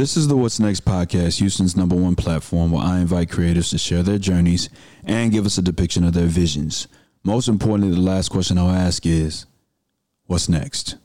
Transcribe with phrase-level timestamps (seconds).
[0.00, 3.76] This is the What's Next podcast, Houston's number one platform where I invite creators to
[3.76, 4.70] share their journeys
[5.04, 6.88] and give us a depiction of their visions.
[7.22, 9.44] Most importantly, the last question I'll ask is
[10.24, 10.96] What's next?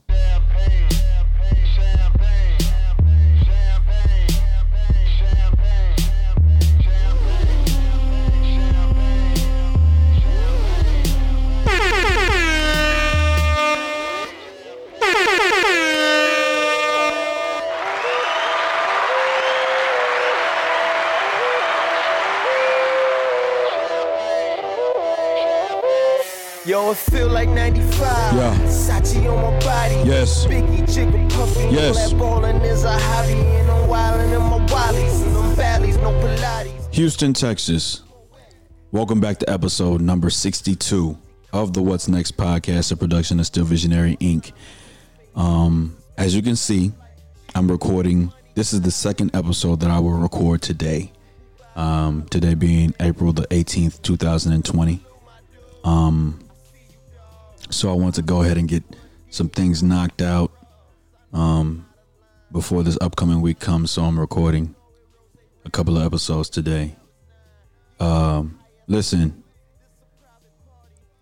[26.76, 28.34] Yo, it feel like 95.
[28.34, 28.54] Yeah.
[28.66, 29.94] Sachi on my body.
[30.06, 30.44] Yes.
[30.44, 31.74] Biggie, jigga, puffy.
[31.74, 32.12] Yes.
[32.12, 33.32] Black ballin' is a hobby.
[33.32, 35.24] And I'm wildin' in my wallies.
[35.24, 36.94] And them valleys, no Pilates.
[36.94, 38.02] Houston, Texas.
[38.92, 41.16] Welcome back to episode number 62
[41.54, 44.52] of the What's Next podcast, a production of Still Visionary Inc.
[45.34, 46.92] Um, as you can see,
[47.54, 48.30] I'm recording.
[48.54, 51.10] This is the second episode that I will record today.
[51.74, 55.00] Um, today being April the 18th, 2020.
[55.82, 56.40] Um,
[57.70, 58.84] so I want to go ahead and get
[59.30, 60.50] some things knocked out
[61.32, 61.86] um,
[62.52, 63.90] before this upcoming week comes.
[63.90, 64.74] So I'm recording
[65.64, 66.96] a couple of episodes today.
[67.98, 69.42] Um, listen,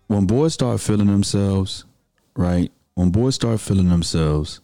[0.07, 1.85] when boys start feeling themselves,
[2.35, 2.71] right?
[2.93, 4.61] When boys start feeling themselves,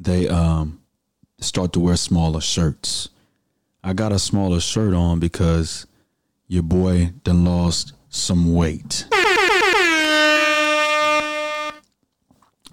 [0.00, 0.80] they um
[1.38, 3.10] start to wear smaller shirts.
[3.84, 5.86] I got a smaller shirt on because
[6.48, 9.06] your boy done lost some weight.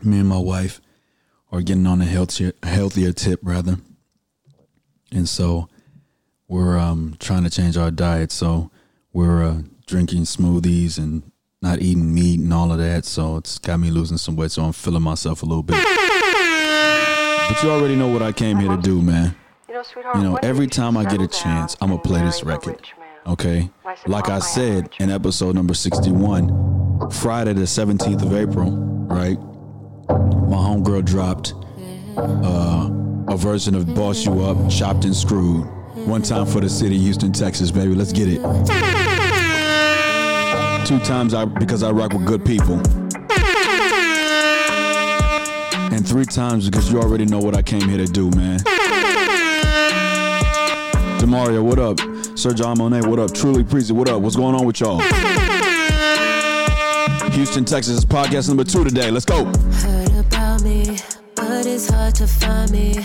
[0.04, 0.82] Me and my wife
[1.52, 3.78] are getting on a healthier healthier tip rather.
[5.12, 5.70] And so
[6.48, 8.32] we're um trying to change our diet.
[8.32, 8.72] So
[9.14, 11.24] we're uh, drinking smoothies and
[11.62, 13.06] not eating meat and all of that.
[13.06, 14.52] So it's got me losing some weight.
[14.52, 15.78] So I'm feeling myself a little bit.
[17.48, 19.36] But you already know what I came here to do, man.
[19.68, 22.44] You know, sweetheart, You know, every time I get a chance, I'm gonna play this
[22.44, 22.82] record.
[23.28, 23.70] Okay?
[24.08, 29.38] Like I said in episode number 61, Friday the 17th of April, right?
[30.14, 31.54] My homegirl dropped
[32.18, 32.90] uh,
[33.28, 35.66] a version of Boss You Up, Chopped and Screwed.
[36.06, 37.96] One time for the city, Houston, Texas, baby.
[37.96, 38.38] Let's get it.
[40.86, 42.76] Two times I because I rock with good people.
[45.92, 48.60] And three times because you already know what I came here to do, man.
[51.20, 52.00] Demario, what up?
[52.38, 53.34] Sir John Monet, what up?
[53.34, 54.22] Truly Preezy, what up?
[54.22, 55.00] What's going on with y'all?
[57.32, 59.10] Houston, Texas, is podcast number two today.
[59.10, 59.52] Let's go.
[62.26, 62.96] To find me.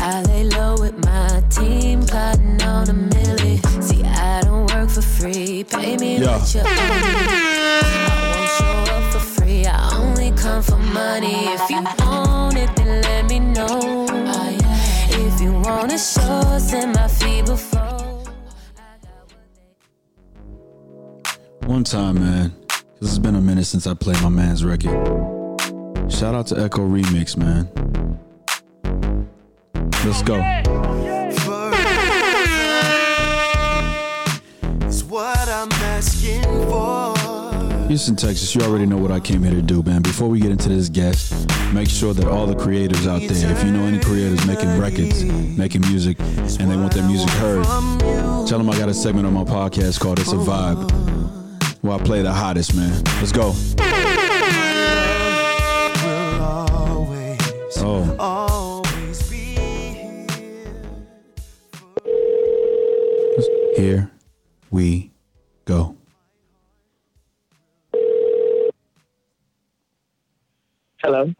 [0.00, 3.54] I lay low with my team, plotting on a milli.
[3.82, 5.64] See, I don't work for free.
[5.64, 6.38] Pay me Yeah.
[6.38, 7.26] what you owe me.
[7.84, 9.66] I won't show up for free.
[9.66, 11.38] I only come for money.
[11.56, 14.06] If you want it, then let me know.
[14.10, 18.24] Ah, if you wanna show, send my fee before.
[21.66, 22.52] One time, man
[23.02, 24.96] it's been a minute since I played my man's record.
[26.10, 27.68] Shout out to Echo Remix, man.
[30.04, 30.36] Let's go.
[34.86, 37.14] Is what I'm asking for.
[37.88, 40.02] Houston, Texas, you already know what I came here to do, man.
[40.02, 43.64] Before we get into this guest, make sure that all the creators out there, if
[43.64, 47.64] you know any creators making records, making music, and they want their music heard,
[48.46, 50.90] tell them I got a segment on my podcast called It's a Vibe,
[51.82, 53.02] where I play the hottest, man.
[53.20, 53.54] Let's go.
[57.86, 58.53] Oh,
[63.76, 64.10] here.
[64.70, 65.10] we
[65.64, 65.96] go.
[71.02, 71.32] Hello.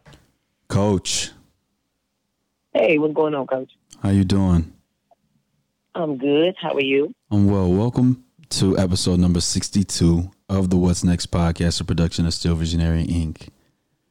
[0.67, 1.31] Coach,
[2.73, 3.71] Hey, what's going on, Coach?
[4.01, 4.73] how you doing?
[5.95, 6.55] I'm good.
[6.61, 7.13] How are you?
[7.31, 7.71] I'm well.
[7.71, 13.05] Welcome to episode number 62 of the What's Next podcast, a production of Still Visionary
[13.05, 13.47] Inc.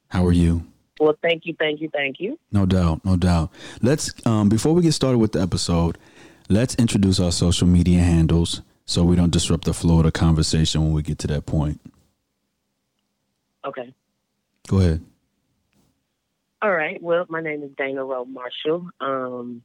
[0.09, 0.65] How are you?
[0.99, 2.39] Well, thank you, thank you, thank you.
[2.53, 3.51] No doubt, no doubt.
[3.83, 5.99] Let's um, before we get started with the episode,
[6.49, 10.83] let's introduce our social media handles so we don't disrupt the flow of the conversation
[10.83, 11.81] when we get to that point.
[13.65, 13.95] Okay.
[14.69, 15.05] Go ahead.
[16.61, 17.03] All right.
[17.03, 18.89] Well, my name is Dana Rowe Marshall.
[19.01, 19.63] Um,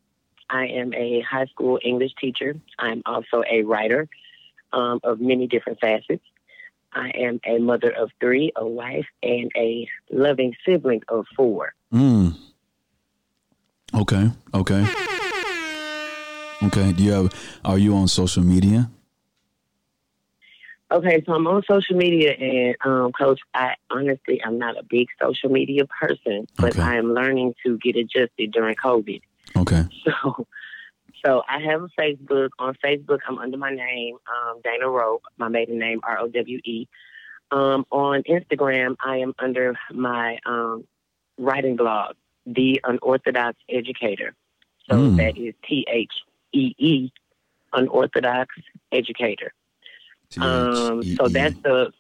[0.50, 2.56] I am a high school English teacher.
[2.78, 4.08] I'm also a writer
[4.74, 6.24] um, of many different facets.
[6.92, 11.74] I am a mother of three, a wife, and a loving sibling of four.
[11.94, 12.36] Mm.
[13.94, 14.32] Okay.
[14.54, 14.88] Okay.
[16.64, 16.92] Okay.
[16.94, 17.34] Do you have?
[17.64, 18.90] Are you on social media?
[20.92, 25.08] Okay, so I'm on social media, and um, Coach, I honestly I'm not a big
[25.22, 26.82] social media person, but Okay.
[26.82, 29.22] I am learning to get adjusted during COVID.
[29.58, 29.84] Okay.
[30.04, 30.48] So,
[31.26, 32.50] so I have a Facebook.
[32.60, 36.60] On Facebook, I'm under my name, um, Dana Rowe, my maiden name, R O W
[36.64, 36.88] E.
[37.52, 40.86] Um, on Instagram, I am under my um,
[41.38, 42.16] writing blog,
[42.46, 44.34] The Unorthodox Educator.
[44.90, 45.18] So Mm.
[45.18, 46.12] that is T H
[46.54, 47.12] E E,
[47.74, 48.56] Unorthodox
[48.92, 49.54] Educator.
[50.40, 51.92] Um, so that's the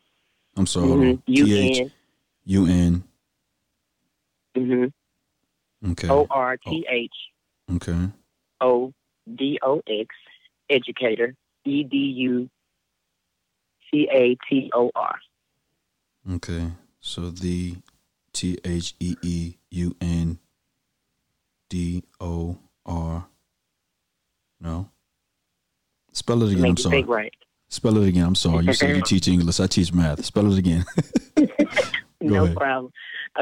[0.56, 0.88] I'm sorry.
[0.88, 1.24] hold on.
[1.26, 1.92] U T-H- N
[2.46, 3.04] U-N.
[4.56, 4.94] mhm,
[5.92, 6.10] Okay.
[6.10, 7.14] O R T H
[7.72, 8.10] Okay.
[8.62, 8.94] O
[9.36, 10.16] D O X
[10.70, 11.36] Educator
[11.66, 12.50] E D U
[13.92, 15.20] C A T O R.
[16.34, 16.72] Okay.
[17.00, 17.78] So the
[18.34, 20.40] T H E E U N
[21.70, 23.28] D O R.
[24.62, 24.90] No.
[26.14, 26.66] Spell it again.
[26.66, 27.04] I'm sorry.
[27.04, 27.34] right.
[27.70, 28.26] Spell it again.
[28.26, 28.66] I'm sorry.
[28.66, 29.60] You said you teach English.
[29.60, 30.26] I teach math.
[30.26, 30.86] Spell it again.
[32.22, 32.58] No ahead.
[32.58, 32.92] problem.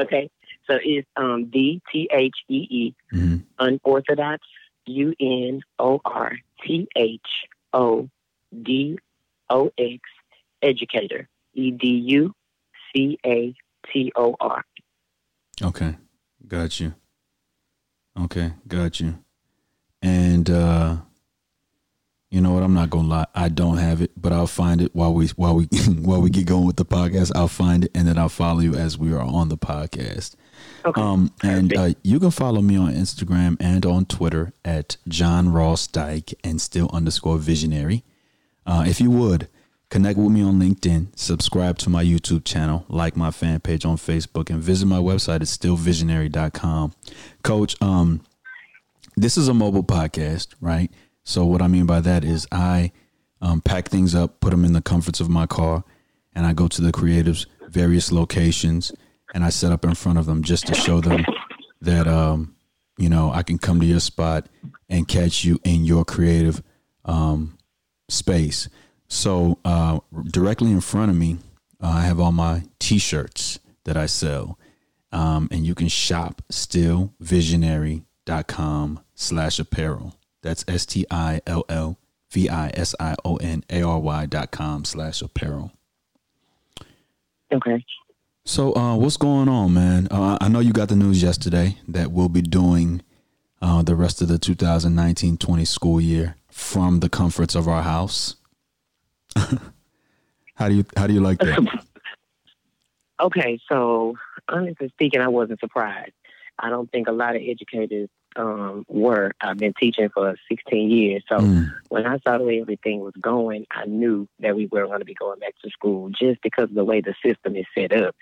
[0.00, 0.30] Okay.
[0.68, 3.42] So it's um D T H E E Mhm.
[3.58, 4.46] unorthodox
[4.86, 7.20] U N O R T H
[7.72, 8.08] O
[8.62, 8.96] D
[9.50, 9.98] O X
[10.62, 12.32] educator E D U
[12.94, 13.52] C A
[13.92, 14.64] T O R.
[15.60, 15.96] Okay.
[16.46, 16.94] Got you.
[18.16, 18.52] Okay.
[18.68, 19.18] Got you.
[20.02, 20.98] And uh
[22.30, 22.62] you know what?
[22.62, 23.26] I'm not gonna lie.
[23.34, 25.64] I don't have it, but I'll find it while we while we
[26.00, 27.32] while we get going with the podcast.
[27.34, 30.34] I'll find it and then I'll follow you as we are on the podcast.
[30.84, 31.00] Okay.
[31.00, 35.86] Um, and uh, you can follow me on Instagram and on Twitter at John Ross
[35.86, 38.04] Dyke and still underscore visionary.
[38.66, 39.48] Uh, if you would
[39.88, 43.96] connect with me on LinkedIn, subscribe to my YouTube channel, like my fan page on
[43.96, 46.92] Facebook, and visit my website at stillvisionary.com.
[47.42, 48.20] Coach, um,
[49.16, 50.90] this is a mobile podcast, right?
[51.28, 52.90] So what I mean by that is I
[53.42, 55.84] um, pack things up, put them in the comforts of my car,
[56.34, 58.92] and I go to the creatives' various locations,
[59.34, 61.26] and I set up in front of them just to show them
[61.82, 62.56] that um,
[62.96, 64.48] you know I can come to your spot
[64.88, 66.62] and catch you in your creative
[67.04, 67.58] um,
[68.08, 68.70] space.
[69.08, 69.98] So uh,
[70.32, 71.36] directly in front of me,
[71.78, 74.58] uh, I have all my T-shirts that I sell,
[75.12, 80.17] um, and you can shop stillvisionary.com slash apparel.
[80.48, 81.98] That's S T I L L
[82.30, 85.72] V I S I O N A R Y dot com slash apparel.
[87.52, 87.84] Okay.
[88.46, 90.08] So, uh, what's going on, man?
[90.10, 93.02] Uh, I know you got the news yesterday that we'll be doing
[93.60, 98.36] uh, the rest of the 2019-20 school year from the comforts of our house.
[100.54, 101.84] how do you how do you like that?
[103.20, 104.14] Okay, so
[104.48, 106.12] honestly speaking, I wasn't surprised.
[106.56, 109.32] I don't think a lot of educators um, were.
[109.40, 113.14] I've been teaching for 16 years, so Mm, when I saw the way everything was
[113.20, 116.64] going, I knew that we were going to be going back to school just because
[116.64, 118.14] of the way the system is set up.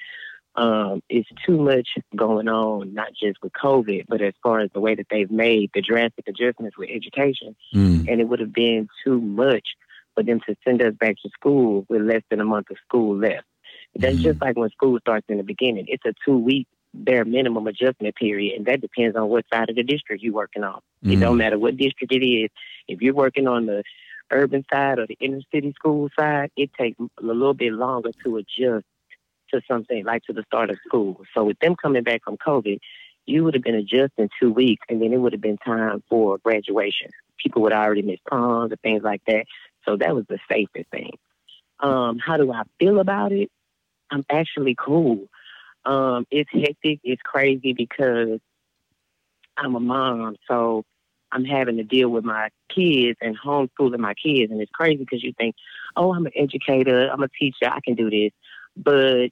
[0.55, 4.81] Um, it's too much going on, not just with COVID, but as far as the
[4.81, 7.55] way that they've made the drastic adjustments with education.
[7.75, 9.69] mm, And it would have been too much
[10.15, 13.17] for them to send us back to school with less than a month of school
[13.19, 13.45] left.
[13.95, 14.23] That's Mhm.
[14.23, 15.87] just like when school starts in the beginning.
[15.89, 16.67] It's a two week
[17.05, 20.65] bare minimum adjustment period, and that depends on what side of the district you're working
[20.65, 20.81] on.
[21.03, 21.21] It mm.
[21.21, 22.51] don't matter what district it is.
[22.89, 23.83] If you're working on the
[24.31, 28.37] urban side or the inner city school side, it takes a little bit longer to
[28.39, 28.85] adjust
[29.53, 31.23] to something like to the start of school.
[31.35, 32.79] So with them coming back from COVID,
[33.27, 36.39] you would have been adjusting two weeks, and then it would have been time for
[36.39, 37.11] graduation.
[37.43, 39.47] People would already miss proms and things like that.
[39.85, 41.13] So that was the safest thing.
[41.81, 43.51] Um, how do I feel about it?
[44.11, 45.29] I'm actually cool.
[45.87, 48.41] Um, it's hectic, it's crazy because
[49.57, 50.85] I'm a mom, so
[51.31, 55.23] I'm having to deal with my kids and homeschooling my kids, and it's crazy because
[55.23, 55.55] you think,
[55.97, 58.33] oh, I'm an educator, I'm a teacher, I can do this,
[58.77, 59.29] but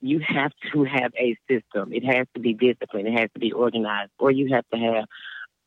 [0.00, 1.92] you have to have a system.
[1.92, 3.08] It has to be disciplined.
[3.08, 5.04] It has to be organized, or you have to have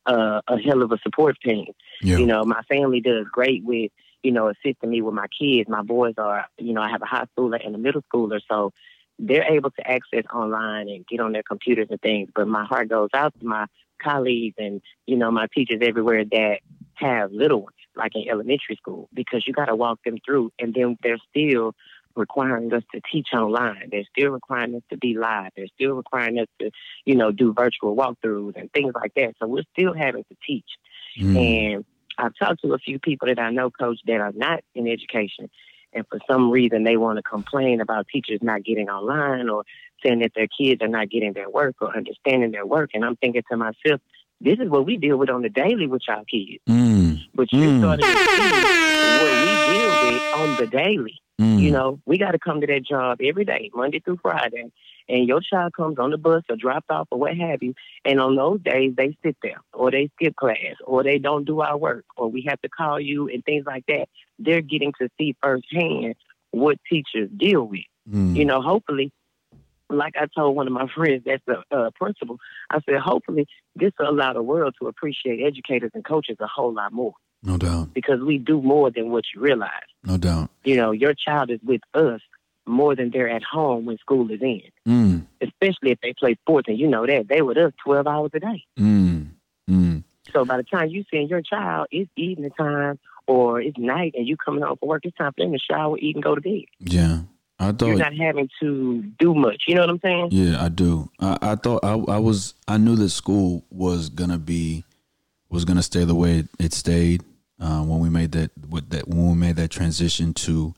[0.06, 1.66] uh, a hell of a support team.
[2.00, 2.18] Yeah.
[2.18, 3.90] You know, my family does great with,
[4.22, 5.68] you know, assisting me with my kids.
[5.68, 8.72] My boys are, you know, I have a high schooler and a middle schooler, so
[9.18, 12.30] they're able to access online and get on their computers and things.
[12.34, 13.66] But my heart goes out to my
[14.02, 16.58] colleagues and, you know, my teachers everywhere that
[16.94, 20.52] have little ones, like in elementary school, because you got to walk them through.
[20.58, 21.74] And then they're still
[22.14, 23.88] requiring us to teach online.
[23.90, 25.52] They're still requiring us to be live.
[25.56, 26.70] They're still requiring us to,
[27.04, 29.34] you know, do virtual walkthroughs and things like that.
[29.40, 30.68] So we're still having to teach.
[31.18, 31.74] Mm.
[31.74, 31.84] And
[32.18, 35.48] I've talked to a few people that I know, coach, that are not in education.
[35.92, 39.64] And for some reason, they want to complain about teachers not getting online or
[40.02, 42.90] saying that their kids are not getting their work or understanding their work.
[42.94, 44.00] And I'm thinking to myself,
[44.40, 46.62] this is what we deal with on the daily with our kids.
[46.68, 47.78] Mm, But you're Mm.
[47.78, 51.20] starting to see what we deal with on the daily.
[51.40, 51.60] Mm.
[51.60, 54.70] You know, we got to come to that job every day, Monday through Friday,
[55.08, 57.74] and your child comes on the bus or dropped off or what have you.
[58.04, 61.60] And on those days, they sit there or they skip class or they don't do
[61.60, 64.06] our work or we have to call you and things like that.
[64.38, 66.14] They're getting to see firsthand
[66.50, 67.80] what teachers deal with.
[68.10, 68.36] Mm.
[68.36, 69.12] You know, hopefully,
[69.88, 72.38] like I told one of my friends that's the uh, principal,
[72.70, 76.72] I said, hopefully this will allow the world to appreciate educators and coaches a whole
[76.72, 77.92] lot more no doubt.
[77.94, 79.70] because we do more than what you realize.
[80.04, 80.50] No doubt.
[80.64, 82.20] You know, your child is with us
[82.66, 85.26] more than they're at home when school is in, Mm.
[85.40, 88.40] especially if they play sports and you know that they with us 12 hours a
[88.40, 88.64] day.
[88.78, 89.28] Mm.
[89.68, 90.02] Mm.
[90.32, 94.26] So by the time you send your child, it's evening time or it's night and
[94.26, 96.40] you coming home from work, it's time for them to shower, eat, and go to
[96.40, 96.64] bed.
[96.80, 97.20] Yeah.
[97.58, 99.64] I thought You're not having to do much.
[99.68, 100.28] You know what I'm saying?
[100.32, 101.10] Yeah, I do.
[101.20, 104.84] I, I thought I, I was I knew that school was gonna be
[105.48, 107.22] was gonna stay the way it stayed
[107.60, 110.74] uh, when we made that with that when we made that transition to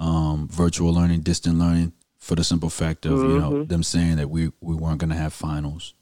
[0.00, 4.28] um, virtual learning, distant learning, for the simple fact of you know them saying that
[4.30, 5.94] we we weren't gonna have finals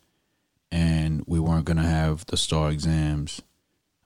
[0.73, 3.43] and we weren't gonna have the STAAR exams.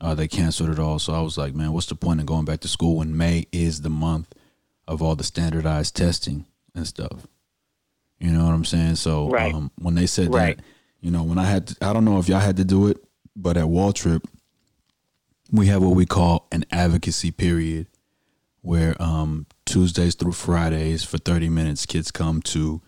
[0.01, 2.45] Uh, they canceled it all, so I was like, man, what's the point in going
[2.45, 4.35] back to school when May is the month
[4.89, 6.45] of all the standardized testing
[6.75, 7.27] and stuff?
[8.19, 8.97] You know what I'm saying?
[8.97, 9.55] So Right.
[9.55, 10.57] um, when they said Right.
[10.57, 10.65] that,
[11.01, 12.99] you know, when I had, to, I don't know if y'all had to do it,
[13.37, 14.25] but at Waltrip,
[15.53, 17.87] we have what we call an advocacy period,
[18.61, 22.83] where um, Tuesdays through Fridays for 30 minutes, kids come to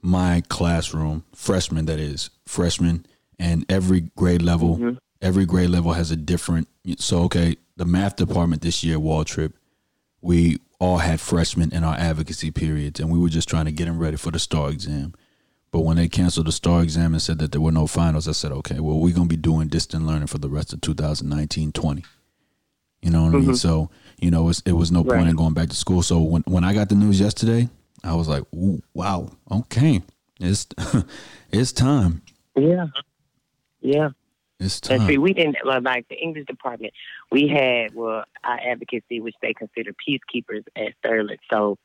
[0.00, 3.06] my classroom, freshmen that is, freshmen,
[3.38, 4.96] and every grade level, mm-hmm.
[5.20, 6.68] every grade level has a different.
[6.98, 9.52] So okay, the math department this year, Waltrip,
[10.20, 13.84] we all had freshmen in our advocacy periods, and we were just trying to get
[13.84, 15.14] them ready for the STAAR exam.
[15.70, 18.32] But when they canceled the STAAR exam and said that there were no finals, I
[18.32, 21.72] said, okay, well, we're going to be doing distant learning for the rest of 2019
[21.72, 22.04] 20.
[23.00, 23.42] You know what I mean?
[23.42, 23.54] Mm-hmm.
[23.54, 23.90] So,
[24.22, 26.00] you know, it was no point in going back to school.
[26.02, 27.68] So when, when I got the news yesterday,
[28.04, 28.44] I was like,
[28.94, 30.00] wow, okay.
[30.40, 30.66] It's,
[31.50, 32.22] it's time.
[32.56, 32.86] Yeah.
[33.80, 34.10] Yeah.
[34.60, 35.22] It's And see, time.
[35.22, 36.92] we didn't like the English department.
[37.32, 41.38] We had well our advocacy, which they consider peacekeepers at Sterling.
[41.50, 41.78] So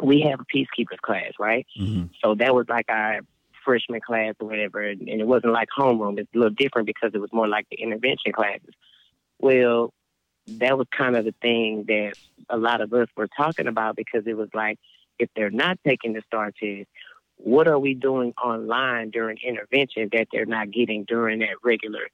[0.00, 1.66] we have a peacekeepers class, right?
[1.76, 3.20] hmm So that was like our
[3.64, 6.18] freshman class or whatever, and it wasn't like homeroom.
[6.20, 8.74] It's a little different because it was more like the intervention classes.
[9.40, 9.92] Well,
[10.46, 12.14] that was kind of the thing that
[12.48, 14.78] a lot of us were talking about because it was like,
[15.18, 16.88] if they're not taking the STAAR test,
[17.36, 22.08] what are we doing online during intervention that they're not getting during that regular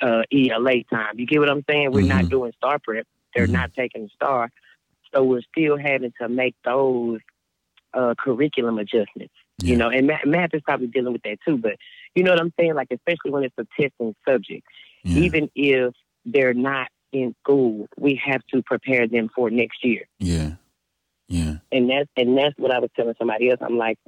[0.00, 1.18] uh, ELA time?
[1.18, 1.92] You get what I'm saying?
[1.92, 2.30] We're not Mhm.
[2.30, 3.06] doing STAAR prep.
[3.34, 3.52] They're Mhm.
[3.52, 4.50] not taking the STAAR.
[5.12, 7.20] So we're still having to make those
[7.94, 9.32] uh, curriculum adjustments.
[9.58, 9.70] Yeah.
[9.70, 11.56] You know, and math, math is probably dealing with that too.
[11.56, 11.76] But
[12.14, 12.74] you know what I'm saying?
[12.74, 14.66] Like, especially when it's a testing subject,
[15.04, 15.20] Yeah.
[15.22, 15.94] even if
[16.26, 20.06] they're not in school, we have to prepare them for next year.
[20.18, 20.52] yeah.
[21.30, 21.56] Yeah.
[21.70, 23.60] And that's and that's what I was telling somebody else.
[23.60, 23.98] I'm like,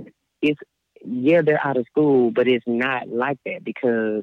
[0.41, 0.59] it's
[1.05, 4.23] yeah, they're out of school, but it's not like that because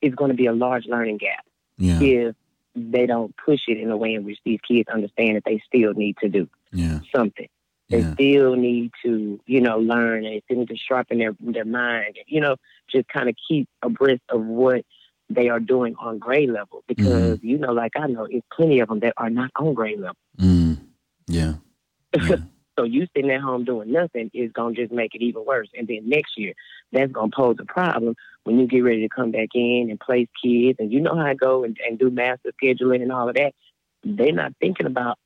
[0.00, 1.44] it's going to be a large learning gap
[1.76, 2.00] Yeah.
[2.00, 2.34] if
[2.74, 5.92] they don't push it in a way in which these kids understand that they still
[5.92, 7.00] need to do Yeah.
[7.14, 7.48] something.
[7.90, 8.14] They Yeah.
[8.14, 12.16] still need to, you know, learn and they still need to sharpen their their mind
[12.26, 12.56] you know,
[12.90, 14.86] just kind of keep abreast of what
[15.30, 16.84] they are doing on grade level.
[16.86, 20.00] Because, you know, like I know, it's plenty of them that are not on grade
[20.00, 20.16] level.
[20.38, 20.78] Mm.
[21.26, 21.54] Yeah.
[22.28, 22.36] Yeah.
[22.78, 25.68] So you sitting at home doing nothing is gonna just make it even worse.
[25.76, 26.52] And then next year,
[26.92, 30.28] that's gonna pose a problem when you get ready to come back in and place
[30.40, 33.34] kids and you know how I go and, and do master scheduling and all of
[33.34, 33.52] that.
[34.04, 35.18] They're not thinking about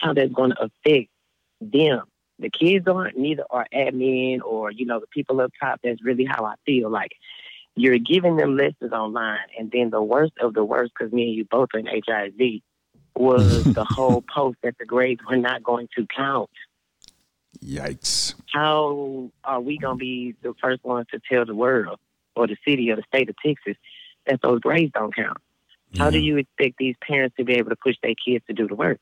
[0.00, 1.08] how that's gonna affect
[1.60, 2.02] them.
[2.40, 5.78] The kids aren't, neither are admin or, you know, the people up top.
[5.84, 7.12] That's really how I feel like
[7.76, 9.38] you're giving them lessons online.
[9.58, 12.62] And then the worst of the worst, because me and you both are in HISD,
[13.16, 16.50] was the whole post that the grades were not going to count.
[17.64, 18.34] Yikes.
[18.52, 21.98] How are we going to be the first ones to tell the world
[22.34, 23.76] or the city or the state of Texas
[24.26, 25.38] that those grades don't count?
[25.98, 28.68] How do you expect these parents to be able to push their kids to do
[28.68, 29.00] the work?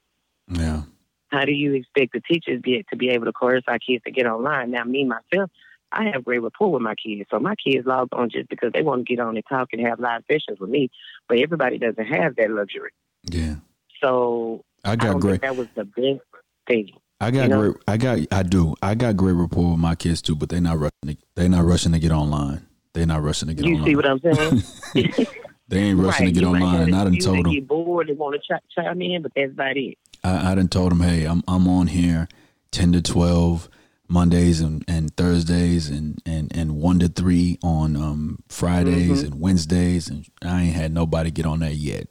[0.49, 0.83] Yeah.
[1.29, 4.11] How do you expect the teachers be, to be able to coerce our kids to
[4.11, 4.71] get online?
[4.71, 5.51] Now, me myself,
[5.93, 8.83] I have great rapport with my kids, so my kids log on just because they
[8.83, 10.91] want to get on and talk and have live sessions with me.
[11.29, 12.91] But everybody doesn't have that luxury,
[13.25, 13.57] Yeah.
[14.03, 15.41] so I I got don't great.
[15.43, 16.21] that was the best
[16.67, 16.91] thing.
[17.21, 17.61] I got you know?
[17.73, 17.77] great.
[17.89, 18.19] I got.
[18.31, 18.75] I do.
[18.83, 20.93] I got great rapport with my kids too, but they're not rushing.
[21.07, 22.67] To, they not rushing to get online.
[22.93, 23.87] They're not rushing to get You online.
[23.87, 24.63] You see what I'm
[24.95, 25.27] saying?
[25.69, 27.53] they ain't rushing to get you online, and I done told them.
[27.53, 29.97] get bored and want to ch- chime in, but that's about it.
[30.23, 32.29] I, I done told them, hey, I'm I'm on here
[32.71, 33.69] ten to twelve
[34.09, 39.33] Mondays and, and Thursdays and, and, and one to three on um, Fridays Mm-hmm.
[39.33, 42.09] and Wednesdays, and I ain't had nobody get on there yet.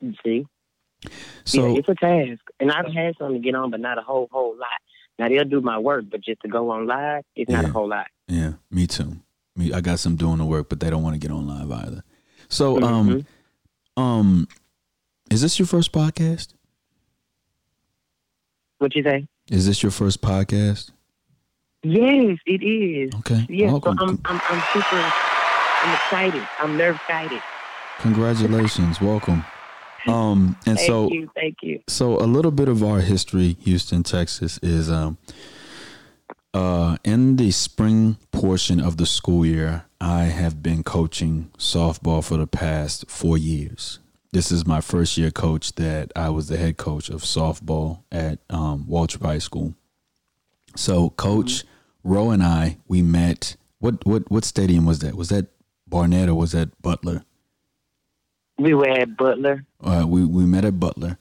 [0.00, 0.46] You see,
[1.44, 4.02] So yeah, it's a task, and I've had some to get on, but not a
[4.02, 4.68] whole whole lot.
[5.18, 7.88] Now they'll do my work, but just to go on live, it's not a whole
[7.88, 8.06] lot.
[8.28, 9.16] yeah, me too.
[9.56, 11.70] Me, I got some doing the work, but they don't want to get on live
[11.72, 12.02] either.
[12.48, 12.84] So Mm-hmm.
[12.84, 13.26] um
[13.96, 14.48] um,
[15.30, 16.52] is this your first podcast?
[18.78, 19.26] What you say?
[19.50, 20.90] Is this your first podcast?
[21.84, 23.14] Yes, it is.
[23.20, 23.46] Okay.
[23.48, 23.98] Yes, so Welcome.
[24.00, 24.96] I'm, I'm, I'm super.
[24.96, 26.48] I'm excited.
[26.58, 27.40] I'm nerve excited.
[28.00, 29.00] Congratulations.
[29.00, 29.44] Welcome.
[30.08, 31.82] Um, and Thank so you, thank you.
[31.88, 35.18] so a little bit of our history, Houston, Texas, is um,
[36.54, 42.36] uh, in the spring portion of the school year, I have been coaching softball for
[42.36, 43.98] the past four years.
[44.36, 48.38] This is my first year coach that I was the head coach of softball at
[48.50, 49.74] um, Waltrip High School.
[50.74, 51.64] So, Coach
[52.04, 53.56] Rowe and I, we met.
[53.78, 55.14] What what what stadium was that?
[55.14, 55.46] Was that
[55.88, 57.24] Barnett or was that Butler?
[58.58, 59.64] We were at Butler.
[59.82, 61.16] uh, we we met at Butler,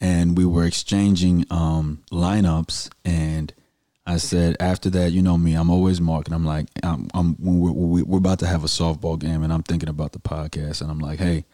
[0.00, 2.90] and we were exchanging um, lineups.
[3.04, 3.54] And
[4.08, 6.34] I said, after that, you know me, I'm always marking.
[6.34, 9.52] I'm like, I'm, I'm when we're, we- we're about to have a softball game, and
[9.52, 11.44] I'm thinking about the podcast, and I'm like, hey,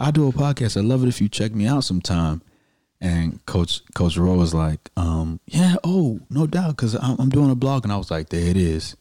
[0.00, 0.78] I do a podcast.
[0.78, 2.40] I'd love it if you check me out sometime.
[3.02, 7.50] And Coach Coach Rowe was like, um, yeah, oh, no doubt, because I'm, I'm doing
[7.50, 8.96] a blog, and I was like, there it is.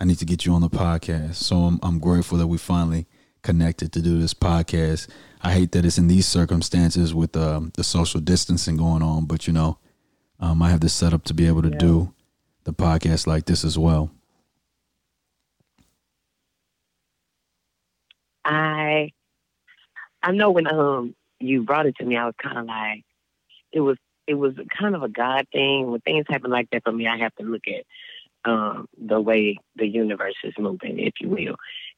[0.00, 1.36] I need to get you on the podcast.
[1.36, 3.06] So I'm I'm grateful that we finally
[3.42, 5.08] connected to do this podcast.
[5.42, 9.46] I hate that it's in these circumstances with um, the social distancing going on, but
[9.46, 9.78] you know,
[10.40, 12.14] um, I have this set up to be able to do
[12.64, 14.10] the podcast like this as well.
[18.46, 19.10] I
[20.24, 23.04] I know when um you brought it to me, I was kind of like
[23.72, 25.90] it was it was kind of a God thing.
[25.90, 29.58] When things happen like that for me, I have to look at um the way
[29.76, 31.56] the universe is moving, if you will.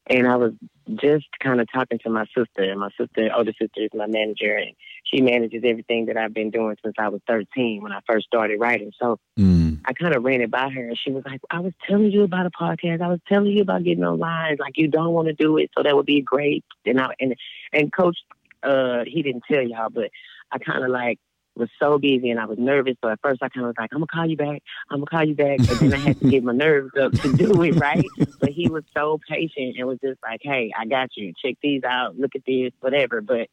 [0.09, 0.52] And I was
[1.00, 4.56] just kind of talking to my sister, and my sister, older sister, is my manager,
[4.56, 4.73] and
[5.04, 8.59] she manages everything that I've been doing since I was 13 when I first started
[8.61, 8.92] writing.
[9.00, 11.73] So Mm, I kind of ran it by her, and she was like, "I was
[11.88, 13.00] telling you about a podcast.
[13.00, 14.57] I was telling you about getting online.
[14.59, 17.37] Like you don't want to do it, so that would be great." And I and
[17.73, 18.19] and Coach,
[18.62, 20.11] uh, he didn't tell y'all, but
[20.50, 21.18] I kind of like
[21.55, 22.96] was so busy and I was nervous.
[23.03, 24.62] So at first I kind of was like, "I'm gonna call you back.
[24.90, 27.33] I'm gonna call you back," and then I had to get my nerves up to
[27.33, 28.05] do it right.
[28.40, 31.33] But he was so patient and was just like, "Hey, I got you.
[31.42, 32.18] Check these out.
[32.18, 33.49] Look at this, whatever." But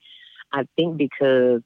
[0.51, 1.61] I think because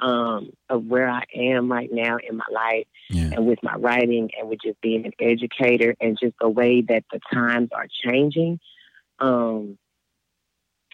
[0.00, 4.30] um, of where I am right now in my life yeah, and with my writing
[4.38, 8.60] and with just being an educator and just the way that the times are changing,
[9.18, 9.78] um,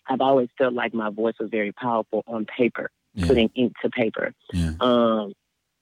[0.06, 3.90] I've always felt like my voice was very powerful on paper, yeah, putting ink to
[3.90, 4.32] paper.
[4.52, 5.32] yeah, Um,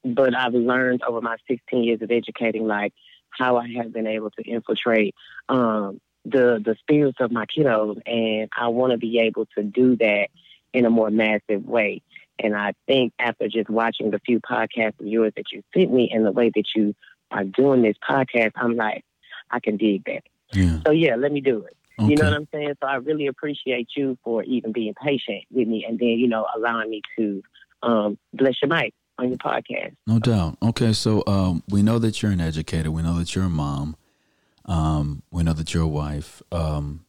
[0.04, 2.92] but I've learned over my 16 years of educating, like
[3.30, 5.14] how I have been able to infiltrate
[5.48, 9.96] um, the the spirits of my kiddos, and I want to be able to do
[9.96, 10.28] that
[10.72, 12.02] in a more massive way.
[12.38, 16.11] And I think after just watching the few podcasts of yours that you sent me
[16.12, 16.95] and the way that you
[17.31, 19.05] are doing this podcast, I'm like,
[19.51, 20.23] I can dig that.
[20.53, 20.79] yeah.
[20.87, 21.77] So yeah, let me do it.
[22.01, 22.11] Okay.
[22.11, 22.75] You know what I'm saying?
[22.81, 26.47] So I really appreciate you for even being patient with me and then, you know,
[26.57, 27.42] allowing me to
[27.83, 29.95] um, bless your mic on your podcast.
[30.07, 30.57] No doubt.
[30.62, 32.90] Okay, so um, we know that you're an educator.
[32.90, 33.97] We know that you're a mom.
[34.64, 36.42] Um, we know that you're a wife.
[36.51, 37.05] Um,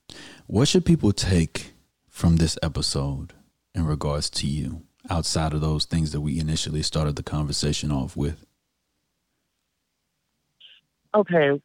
[0.48, 1.74] what should people take
[2.10, 3.34] from this episode
[3.74, 8.16] in regards to you, outside of those things that we initially started the conversation off
[8.16, 8.46] with?
[11.14, 11.62] Okay.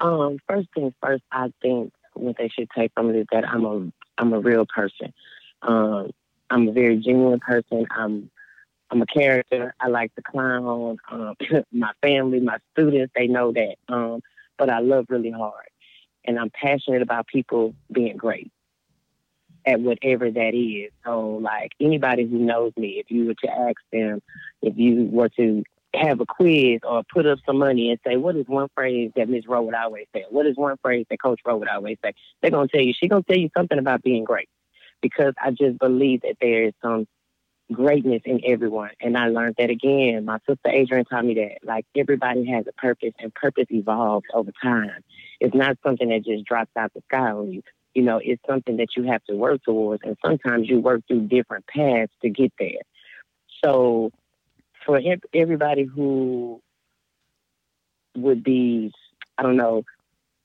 [0.00, 3.64] Um, first things first, I think what they should take from it is that I'm
[3.64, 5.12] a I'm a real person.
[5.62, 6.10] Um,
[6.50, 7.86] I'm a very genuine person.
[7.90, 8.30] I'm
[8.90, 9.74] I'm a character.
[9.80, 10.98] I like to clown.
[11.10, 11.34] Um,
[11.72, 13.76] my family, my students, they know that.
[13.88, 14.22] Um,
[14.56, 15.68] but I love really hard,
[16.24, 18.50] and I'm passionate about people being great
[19.68, 20.90] at whatever that is.
[21.04, 24.22] So, like anybody who knows me, if you were to ask them,
[24.62, 25.62] if you were to
[25.94, 29.28] have a quiz or put up some money and say, what is one phrase that
[29.28, 29.44] Ms.
[29.46, 30.24] Rowe would always say?
[30.30, 32.12] What is one phrase that Coach Rowe would always say?
[32.40, 34.48] They're going to tell you, she's going to tell you something about being great
[35.00, 37.06] because I just believe that there is some
[37.72, 38.90] greatness in everyone.
[39.00, 40.24] And I learned that again.
[40.24, 44.50] My sister Adrian taught me that like everybody has a purpose and purpose evolves over
[44.62, 45.02] time.
[45.40, 47.62] It's not something that just drops out the sky on you.
[47.94, 50.02] You know, it's something that you have to work towards.
[50.04, 52.82] And sometimes you work through different paths to get there.
[53.64, 54.10] So
[54.86, 55.00] for
[55.34, 56.60] everybody who
[58.16, 58.92] would be,
[59.36, 59.84] I don't know,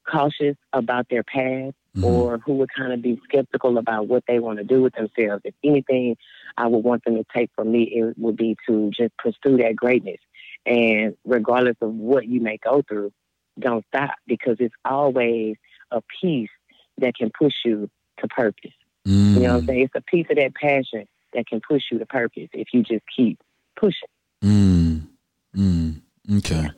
[0.09, 2.03] cautious about their path Mhm.
[2.03, 5.41] or who would kind of be skeptical about what they want to do with themselves.
[5.45, 6.17] If anything,
[6.57, 9.75] I would want them to take from me, it would be to just pursue that
[9.75, 10.19] greatness.
[10.65, 13.11] And regardless of what you may go through,
[13.59, 15.55] don't stop because it's always
[15.91, 16.49] a piece
[16.99, 18.71] that can push you to purpose.
[19.05, 19.81] You know what I'm Mm, saying?
[19.81, 23.03] It's a piece of that passion that can push you to purpose if you just
[23.15, 23.39] keep
[23.75, 24.07] pushing.
[24.43, 25.07] Mm.
[25.55, 26.01] Mm.
[26.37, 26.69] Okay.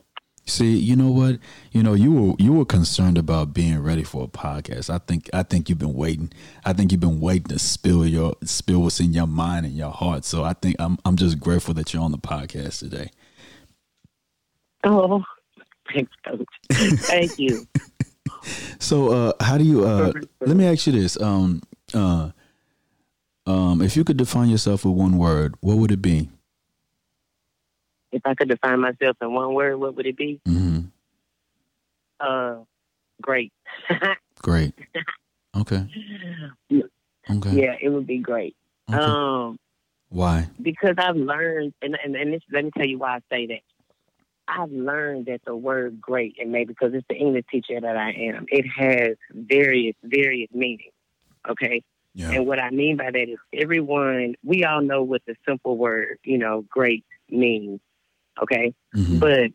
[0.48, 1.38] See, you know what?
[1.72, 4.88] You know, you were you were concerned about being ready for a podcast.
[4.90, 6.32] I think I think you've been waiting.
[6.64, 9.90] I think you've been waiting to spill your spill what's in your mind and your
[9.90, 10.24] heart.
[10.24, 13.10] So I think I'm I'm just grateful that you're on the podcast today.
[14.84, 15.24] Oh,
[15.92, 16.46] thanks, coach.
[16.72, 17.66] Thank you.
[18.78, 21.20] So uh how do you uh let me ask you this.
[21.20, 21.62] Um
[21.94, 22.30] uh
[23.46, 26.28] um if you could define yourself with one word, what would it be?
[28.12, 30.40] If I could define myself in one word, what would it be?
[30.46, 30.80] hmm
[32.20, 32.56] Uh,
[33.20, 33.52] great.
[34.42, 34.74] Great.
[35.56, 35.86] Okay.
[37.28, 37.50] Okay.
[37.56, 38.54] yeah, it would be great.
[38.88, 39.02] Okay.
[39.02, 39.58] Um,
[40.08, 40.48] Why?
[40.62, 43.62] because I've learned, and and, and this, let me tell you why I say that.
[44.48, 48.10] I've learned that the word great, and maybe because it's the English teacher that I
[48.12, 50.92] am, it has various, various meanings.
[51.48, 51.82] Okay.
[52.14, 52.30] Yeah.
[52.30, 56.18] And what I mean by that is everyone, we all know what the simple word,
[56.24, 57.80] you know, great means.
[58.42, 58.72] Okay.
[58.94, 59.20] Mhm.
[59.20, 59.50] But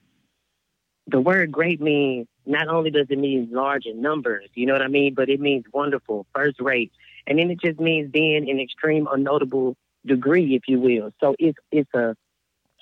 [1.08, 4.82] the word great means not only does it mean large in numbers, you know what
[4.82, 6.91] I mean, but it means wonderful, first rate.
[7.27, 9.75] And then it just means being in extreme or notable
[10.06, 11.12] degree, if you will.
[11.19, 12.15] So it's it's a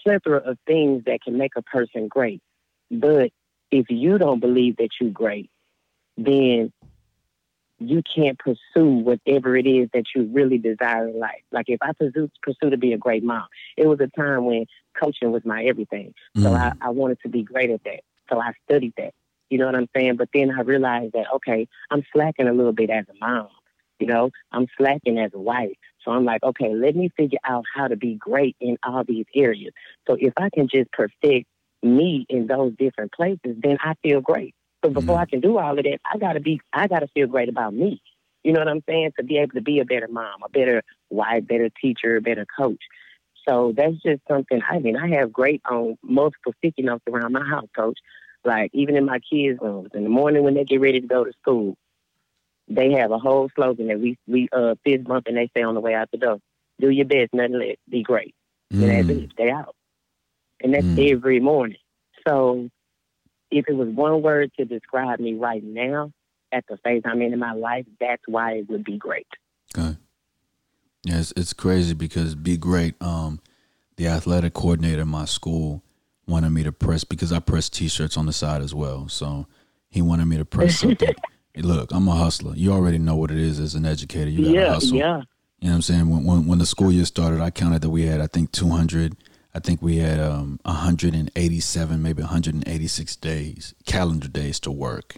[0.10, 2.42] plethora of things that can make a person great.
[2.90, 3.32] But
[3.72, 5.52] if you don't believe that you're great,
[6.18, 6.72] then
[7.80, 11.44] you can't pursue whatever it is that you really desire in life.
[11.52, 13.46] Like if I pursue, pursue to be a great mom,
[13.78, 14.66] it was a time when
[15.00, 16.14] coaching was my everything.
[16.44, 16.58] So Mhm.
[16.58, 18.02] I, I wanted to be great at that.
[18.30, 19.14] So I studied that.
[19.50, 20.18] You know what I'm saying?
[20.18, 23.50] But then I realized that, okay, I'm slacking a little bit as a mom.
[24.00, 25.78] You know, I'm slacking as a wife.
[26.04, 29.26] So I'm like, okay, let me figure out how to be great in all these
[29.36, 29.74] areas.
[30.08, 31.48] So if I can just perfect
[31.84, 34.54] me in those different places, then I feel great.
[34.82, 35.22] But before Mhm.
[35.22, 38.02] I can do all of that, I gotta be I gotta feel great about me.
[38.44, 39.12] You know what I'm saying?
[39.18, 42.46] To be able to be a better mom, a better wife, better teacher, a better
[42.58, 42.82] coach.
[43.48, 47.46] So that's just something I mean, I have great on multiple sticky notes around my
[47.46, 48.00] house, coach.
[48.46, 49.90] Like even in my kids' rooms.
[49.94, 51.76] In the morning when they get ready to go to school,
[52.70, 55.74] they have a whole slogan that we we uh fist bump and they say on
[55.74, 56.40] the way out the door.
[56.80, 58.34] Do your best, nothing less, be great.
[58.72, 59.24] And that's Mm.
[59.24, 59.32] it.
[59.34, 59.76] Stay out.
[60.62, 61.12] And that's Mm.
[61.12, 61.78] every morning.
[62.28, 62.70] So
[63.52, 66.12] if it was one word to describe me right now,
[66.52, 69.28] at the phase I'm in in my life, that's why it would be great.
[69.78, 69.98] Okay.
[71.04, 73.40] Yeah, it's, it's crazy because Be Great, um,
[73.98, 75.84] the athletic coordinator in my school
[76.28, 79.08] wanted me to press because I press t-shirts on the side as well.
[79.10, 79.48] So
[79.90, 81.16] he wanted me to press something.
[81.62, 82.54] Look, I'm a hustler.
[82.56, 84.30] You already know what it is as an educator.
[84.30, 84.98] You got to yeah, hustle.
[84.98, 85.22] yeah.
[85.60, 86.10] You know what I'm saying?
[86.10, 89.16] When, when when the school year started, I counted that we had I think 200.
[89.54, 95.18] I think we had um 187, maybe 186 days, calendar days to work,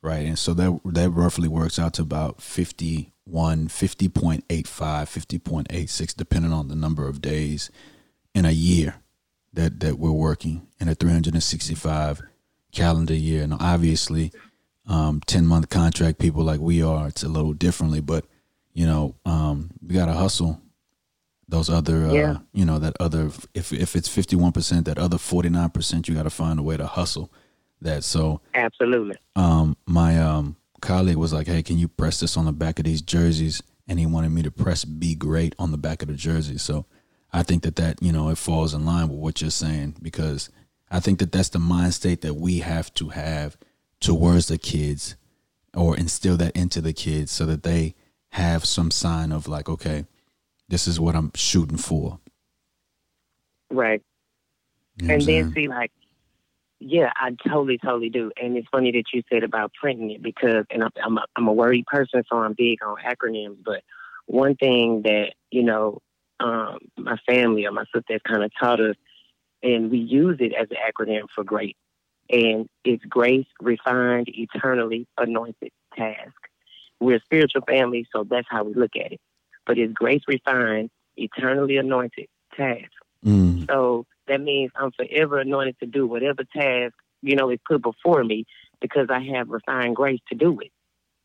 [0.00, 0.26] right?
[0.26, 6.76] And so that that roughly works out to about 51, 50.85, 50.86, depending on the
[6.76, 7.70] number of days
[8.32, 8.96] in a year
[9.52, 12.22] that that we're working in a 365
[12.70, 13.46] calendar year.
[13.46, 14.30] Now, obviously,
[14.86, 18.24] um, 10 month contract people like we are, it's a little differently, but
[18.72, 20.60] you know, um, we gotta hustle
[21.48, 22.36] those other, uh, Yeah.
[22.52, 26.62] you know, that other, if, if it's 51%, that other 49%, you gotta find a
[26.62, 27.30] way to hustle
[27.80, 28.02] that.
[28.04, 29.16] So, Absolutely.
[29.36, 32.84] um, my, um, colleague was like, Hey, can you press this on the back of
[32.84, 33.62] these jerseys?
[33.86, 36.58] And he wanted me to press be great on the back of the jersey.
[36.58, 36.86] So
[37.32, 40.48] I think that that, you know, it falls in line with what you're saying because
[40.90, 43.56] I think that that's the mind state that we have to have
[44.04, 45.16] towards the kids
[45.74, 47.94] or instill that into the kids so that they
[48.30, 50.04] have some sign of like, okay,
[50.68, 52.18] this is what I'm shooting for.
[53.70, 54.02] Right.
[54.96, 55.90] You know and then see, like,
[56.80, 58.30] yeah, I totally, totally do.
[58.40, 61.48] And it's funny that you said about printing it because, and I'm, I'm, a, I'm
[61.48, 63.56] a worried person, so I'm big on acronyms.
[63.64, 63.82] But
[64.26, 66.00] one thing that, you know,
[66.40, 68.96] um, my family or my sister has kind of taught us,
[69.62, 71.74] and we use it as an acronym for GRACE.
[72.30, 76.32] And it's grace, refined, eternally anointed task.
[77.00, 79.20] We're a spiritual family, so that's how we look at it.
[79.66, 82.90] But it's grace, refined, eternally anointed task.
[83.24, 87.82] Mm, So that means I'm forever anointed to do whatever task, you know, is put
[87.82, 88.44] before me
[88.80, 90.70] because I have refined grace to do it.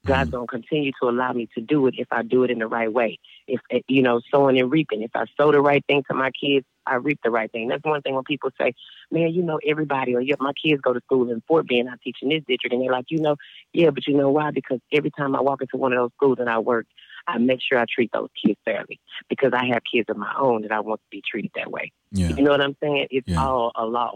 [0.05, 0.33] God's Mhm.
[0.33, 2.67] going to continue to allow me to do it if I do it in the
[2.67, 3.19] right way.
[3.47, 5.01] If, eh, you know, sowing and reaping.
[5.03, 7.67] If I sow the right thing to my kids, I reap the right thing.
[7.67, 8.73] That's one thing when people say,
[9.11, 11.93] man, you know, everybody, or yeah, my kids go to school in Fort Bend, I
[12.03, 12.73] teach in this district.
[12.73, 13.35] And they're like, you know,
[13.73, 14.51] yeah, but you know why?
[14.51, 16.87] Because every time I walk into one of those schools and I work,
[17.27, 20.63] I make sure I treat those kids fairly because I have kids of my own
[20.63, 21.91] that I want to be treated that way.
[22.11, 22.35] yeah.
[22.35, 23.07] You know what I'm saying?
[23.11, 23.37] It's Yeah.
[23.43, 24.15] all a law.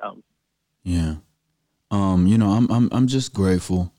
[0.00, 0.18] So
[0.82, 1.16] Yeah.
[1.90, 3.92] Um, you know, I'm I'm I'm just grateful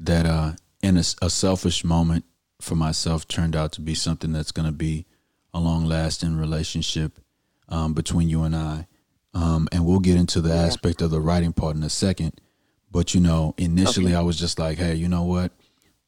[0.00, 2.24] that uh in a selfish moment
[2.60, 5.06] for myself turned out to be something that's going to be
[5.54, 7.18] a long lasting relationship
[7.68, 8.86] um, between you and I.
[9.34, 12.40] Um, and we'll get into the aspect of the writing part in a second.
[12.90, 15.52] But you know, initially I was just like, hey, you know what?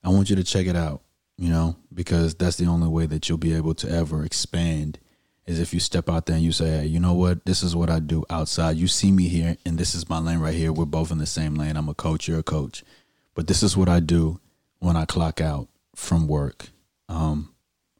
[0.03, 1.03] I want you to check it out,
[1.37, 4.98] you know, because that's the only way that you'll be able to ever expand
[5.46, 7.44] is if you step out there and you say, hey, you know what?
[7.44, 8.76] This is what I do outside.
[8.76, 10.72] You see me here, and this is my lane right here.
[10.72, 11.76] We're both in the same lane.
[11.76, 12.85] I'm a coach, you're a coach.
[13.34, 14.40] But this is what I do
[14.78, 16.70] when I clock out from work.
[17.08, 17.54] Um,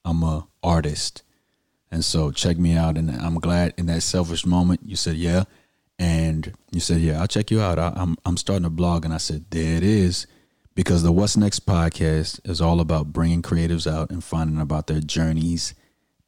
[0.05, 1.23] I'm a artist.
[1.91, 2.97] And so check me out.
[2.97, 5.45] And I'm glad in that selfish moment you said, yeah.
[5.99, 7.79] And you said, yeah, I'll check you out.
[7.79, 9.05] I, I'm, I'm starting a blog.
[9.05, 10.27] And I said, there it is.
[10.75, 15.01] Because the What's Next podcast is all about bringing creatives out and finding about their
[15.01, 15.75] journeys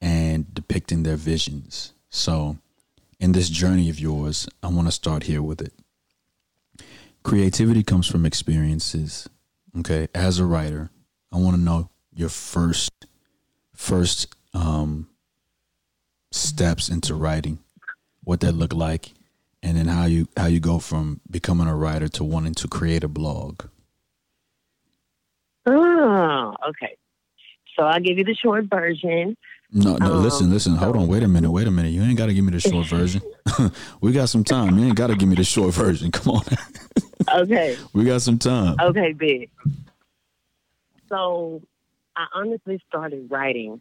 [0.01, 1.93] and depicting their visions.
[2.11, 2.59] So,
[3.21, 5.73] in this journey of yours, I want to start here with it.
[7.23, 9.29] Creativity comes from experiences.
[9.79, 10.91] Okay, as a writer,
[11.33, 12.91] I want to know your first
[13.75, 15.09] first um,
[16.31, 17.59] steps into writing,
[18.25, 19.13] what that looked like,
[19.63, 23.05] and then how you how you go from becoming a writer to wanting to create
[23.05, 23.63] a blog.
[25.65, 26.97] Oh, okay.
[27.77, 29.37] So I'll give you the short version.
[29.73, 30.15] No, no.
[30.15, 30.77] Um, listen, listen.
[30.77, 31.09] Hold on.
[31.09, 31.51] Wait a minute.
[31.51, 31.91] Wait a minute.
[31.91, 33.23] You ain't got to give me the short version.
[34.01, 34.79] we got some time.
[34.79, 36.11] You ain't got to give me the short version.
[36.11, 36.43] Come on.
[37.35, 37.77] Okay.
[37.93, 38.77] we got some time.
[38.81, 39.51] Okay, big.
[41.09, 41.63] So
[42.17, 43.81] I honestly started writing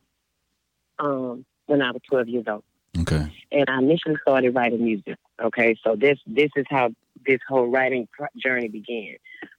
[0.99, 2.63] um, when I was 12 years old.
[2.99, 3.31] Okay.
[3.51, 5.15] and I initially started writing music.
[5.41, 6.89] Okay, so this this is how
[7.25, 9.15] this whole writing journey began.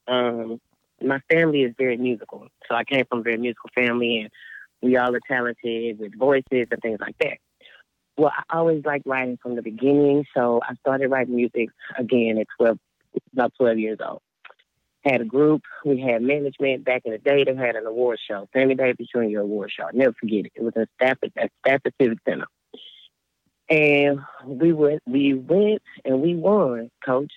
[0.06, 0.60] Um,
[1.02, 4.30] my family is very musical, so I came from a very musical family, and
[4.82, 7.38] we all are talented with voices and things like that.
[8.18, 12.46] Well, I always liked writing from the beginning, so I started writing music again at
[12.58, 12.78] twelve,
[13.32, 14.20] about twelve years old.
[15.04, 15.62] Had a group.
[15.84, 17.44] We had management back in the day.
[17.44, 19.40] They had an award show, Sammy Davis Jr.
[19.40, 19.84] Award Show.
[19.84, 20.52] I'll never forget it.
[20.54, 22.46] It was in Stafford at Stafford Civic Center.
[23.68, 27.32] And we went, we went and we won, coach.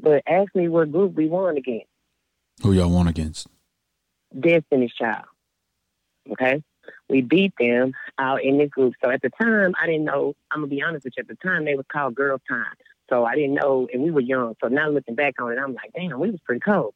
[0.00, 1.86] But ask me what group we won against.
[2.62, 3.48] Who y'all won against?
[4.38, 5.24] Destiny's Child.
[6.30, 6.62] Okay?
[7.08, 8.94] We beat them out in this group.
[9.02, 11.28] So at the time, I didn't know, I'm going to be honest with you, at
[11.28, 12.64] the time they was called Girl's Tyme.
[13.10, 14.54] So I didn't know, and we were young.
[14.62, 16.94] So now looking back on it, I'm like, damn, we was pretty cold.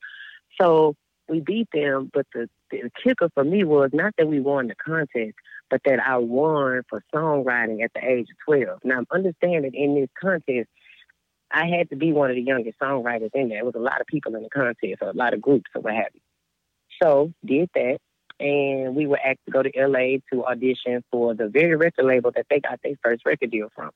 [0.61, 0.97] So
[1.29, 4.75] we beat them, but the, the kicker for me was not that we won the
[4.75, 5.35] contest,
[5.71, 8.81] but that I won for songwriting at the age of 12.
[8.85, 10.69] Now, understand that in this contest,
[11.51, 13.59] I had to be one of the youngest songwriters in there.
[13.59, 15.83] It was a lot of people in the contest, or a lot of groups, or
[15.83, 16.21] what have you.
[17.03, 17.99] So, did that,
[18.41, 22.31] and we were asked to go to LA to audition for the very record label
[22.35, 23.91] that they got their first record deal from,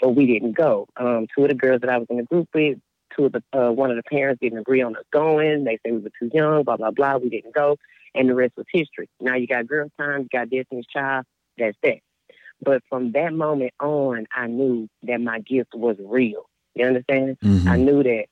[0.00, 0.86] but we didn't go.
[0.96, 2.78] Um, two of the girls that I was in the group with,
[3.16, 5.64] two of the uh, one of the parents didn't agree on us going.
[5.64, 7.16] They said we were too young, blah blah blah.
[7.16, 7.76] We didn't go,
[8.14, 9.08] and the rest was history.
[9.20, 11.24] Now you got Girl's Tyme, you got Destiny's Child.
[11.58, 11.98] That's that.
[12.62, 16.48] But from that moment on, I knew that my gift was real.
[16.74, 17.38] You understand?
[17.42, 17.66] Mhm.
[17.66, 18.26] I knew that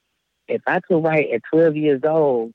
[0.49, 2.53] if I could write at 12 years old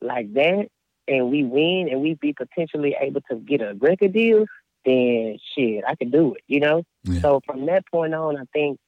[0.00, 0.68] like that,
[1.08, 4.46] and we win, and we be potentially able to get a record deal,
[4.84, 6.42] then shit, I could do it.
[6.46, 6.82] You know.
[7.04, 7.20] Yeah.
[7.20, 8.78] So from that point on, I think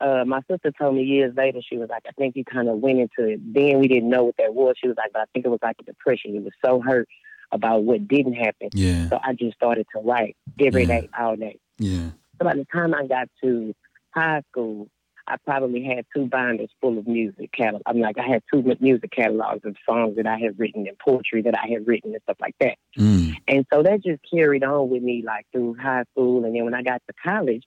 [0.00, 2.78] uh, my sister told me years later, she was like, I think you kind of
[2.78, 3.40] went into it.
[3.52, 4.76] Then we didn't know what that was.
[4.80, 6.34] She was like, but I think it was like a depression.
[6.34, 7.08] You was so hurt
[7.50, 8.68] about what didn't happen.
[8.72, 9.08] Yeah.
[9.08, 11.00] So I just started to write every Yeah.
[11.00, 11.58] day, all day.
[11.78, 12.10] Yeah.
[12.38, 13.74] So by the time I got to
[14.14, 14.88] high school,
[15.28, 17.82] I probably had two binders full of music catalog.
[17.86, 21.42] I'm like, I had two music catalogs of songs that I had written and poetry
[21.42, 22.78] that I had written and stuff like that.
[22.98, 23.36] Mm.
[23.46, 26.44] And so that just carried on with me like through high school.
[26.44, 27.64] And then when I got to college,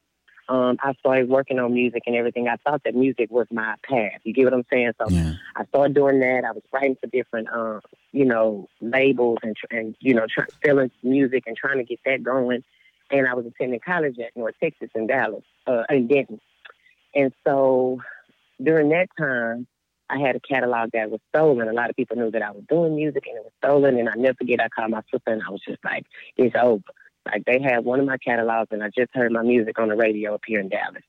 [0.50, 2.48] um, I started working on music and everything.
[2.48, 4.20] I thought that music was my path.
[4.24, 4.92] You get what I'm saying?
[5.00, 5.34] So Yeah.
[5.56, 6.44] I started doing that.
[6.44, 7.80] I was writing for different, uh,
[8.12, 12.00] you know, labels and, tr- and you know, try, selling music and trying to get
[12.06, 12.64] that going.
[13.12, 16.42] And I was attending college at North Texas in Dallas, uh, in Denton.
[17.14, 18.02] And so
[18.62, 19.68] during that time,
[20.10, 21.70] I had a catalog that was stolen.
[21.70, 23.98] A lot of people knew that I was doing music and it was stolen.
[23.98, 26.84] And I never forget, I called my sister and I was just like, it's over.
[27.26, 29.96] Like they had one of my catalogs and I just heard my music on the
[29.96, 31.04] radio up here in Dallas.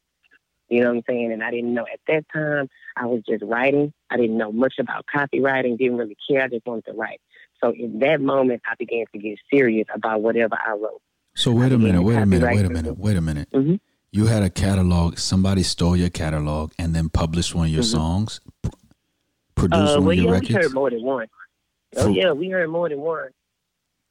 [0.69, 1.33] You know what I'm saying?
[1.33, 3.93] And I didn't know at that time, I was just writing.
[4.09, 6.43] I didn't know much about copyrighting, didn't really care.
[6.43, 7.21] I just wanted to write.
[7.63, 11.03] So in that moment, I began to get serious about whatever I wrote.
[11.35, 12.03] So wait a minute.
[12.03, 12.55] Wait a minute.
[12.55, 12.99] Wait a minute.
[12.99, 13.49] Wait a minute.
[13.53, 13.81] Mhm.
[14.13, 15.17] You had a catalog.
[15.17, 17.91] Somebody stole your catalog and then published one of your Mhm.
[17.93, 18.41] songs.
[18.63, 18.69] P-
[19.55, 20.67] produced Uh, one well, of your yeah, we records.
[20.67, 21.27] heard more than one.
[21.97, 23.31] Oh, For- yeah, we heard more than one.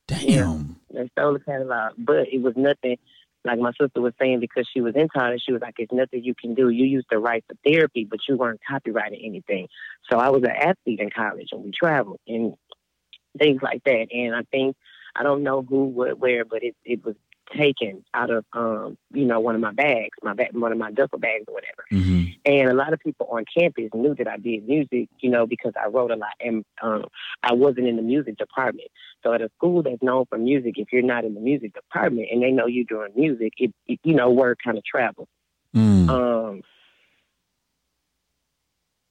[0.08, 0.78] Damn.
[0.92, 2.98] They stole the catalog, but it was nothing.
[3.46, 6.24] Like my sister was saying, because she was in college, she was like, "It's nothing
[6.24, 6.70] you can do.
[6.70, 9.68] You used to write for therapy, but you weren't copyrighting anything."
[10.10, 12.56] So I was an athlete in college, and we traveled and
[13.38, 14.12] things like that.
[14.12, 14.76] And I think
[15.16, 17.16] I don't know who, what, where, but it it was
[17.56, 20.92] taken out of um, you know, one of my bags, my bag, one of my
[20.92, 21.84] duffel bags or whatever.
[21.90, 25.46] hmm And a lot of people on campus knew that I did music, you know,
[25.46, 27.06] because I wrote a lot and um,
[27.44, 28.90] I wasn't in the music department.
[29.24, 32.30] So at a school that's known for music, if you're not in the music department
[32.32, 35.28] and they know you're doing music, it, it you know, word kind of travels.
[35.76, 36.10] Mm.
[36.10, 36.62] Um,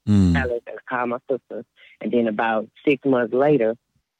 [0.08, 0.34] Mm.
[0.34, 1.64] Alice and I called my sister.
[2.00, 3.76] And then about six months later,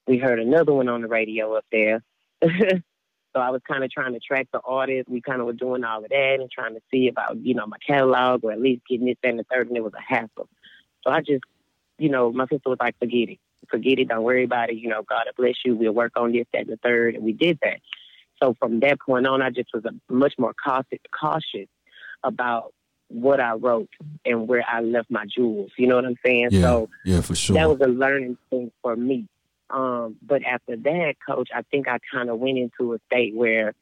[0.07, 2.03] we heard another one on the radio up there.
[3.33, 5.09] so I was kind of trying to track the artist.
[5.09, 7.67] We kind of were doing all of that and trying to see about, you know,
[7.67, 9.69] my catalog or at least getting this, and the third.
[9.69, 10.49] And it was a hassle.
[11.05, 11.45] So I just,
[11.99, 13.39] you know, my sister was like, forget it.
[13.69, 14.09] Forget it.
[14.09, 14.77] Don't worry about it.
[14.77, 15.77] You know, God bless you.
[15.77, 17.15] We'll work on this, that, and the third.
[17.15, 17.81] And we did that.
[18.43, 21.69] So from that point on, I just was a, much more cautious, cautious
[22.25, 22.73] about
[23.09, 23.91] what I wrote
[24.25, 25.71] and where I left my jewels.
[25.77, 26.49] You know what I'm saying?
[26.51, 27.55] Yeah, So yeah, for sure.
[27.55, 29.27] that was a learning thing for me.
[29.73, 33.75] Um, but after that, coach, I think I kind of went into a state where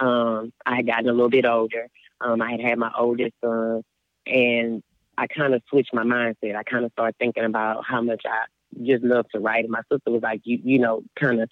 [0.00, 1.88] um, I had gotten a little bit older.
[2.20, 3.82] Um, I had had my oldest son,
[4.26, 4.82] and
[5.18, 6.56] I kind of switched my mindset.
[6.56, 8.44] I kind of started thinking about how much I
[8.82, 9.64] just love to write.
[9.64, 11.50] And my sister was like, you, you know, kind of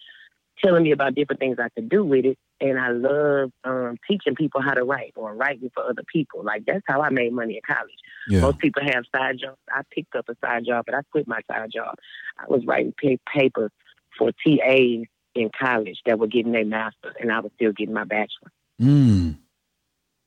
[0.62, 2.38] telling me about different things I could do with it.
[2.60, 6.42] And I love um, teaching people how to write or writing for other people.
[6.44, 7.90] Like that's how I made money in college.
[8.28, 8.40] yeah.
[8.42, 9.56] Most people have side jobs.
[9.72, 11.94] I picked up a side job, but I quit my side job.
[12.38, 13.70] I was writing pa- papers
[14.18, 18.04] for TAs in college that were getting their master's, and I was still getting my
[18.04, 18.50] bachelor.
[18.80, 19.36] Mm.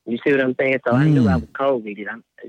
[0.05, 0.79] You see what I'm saying?
[0.87, 1.47] So I knew I Mm.
[1.57, 1.97] was with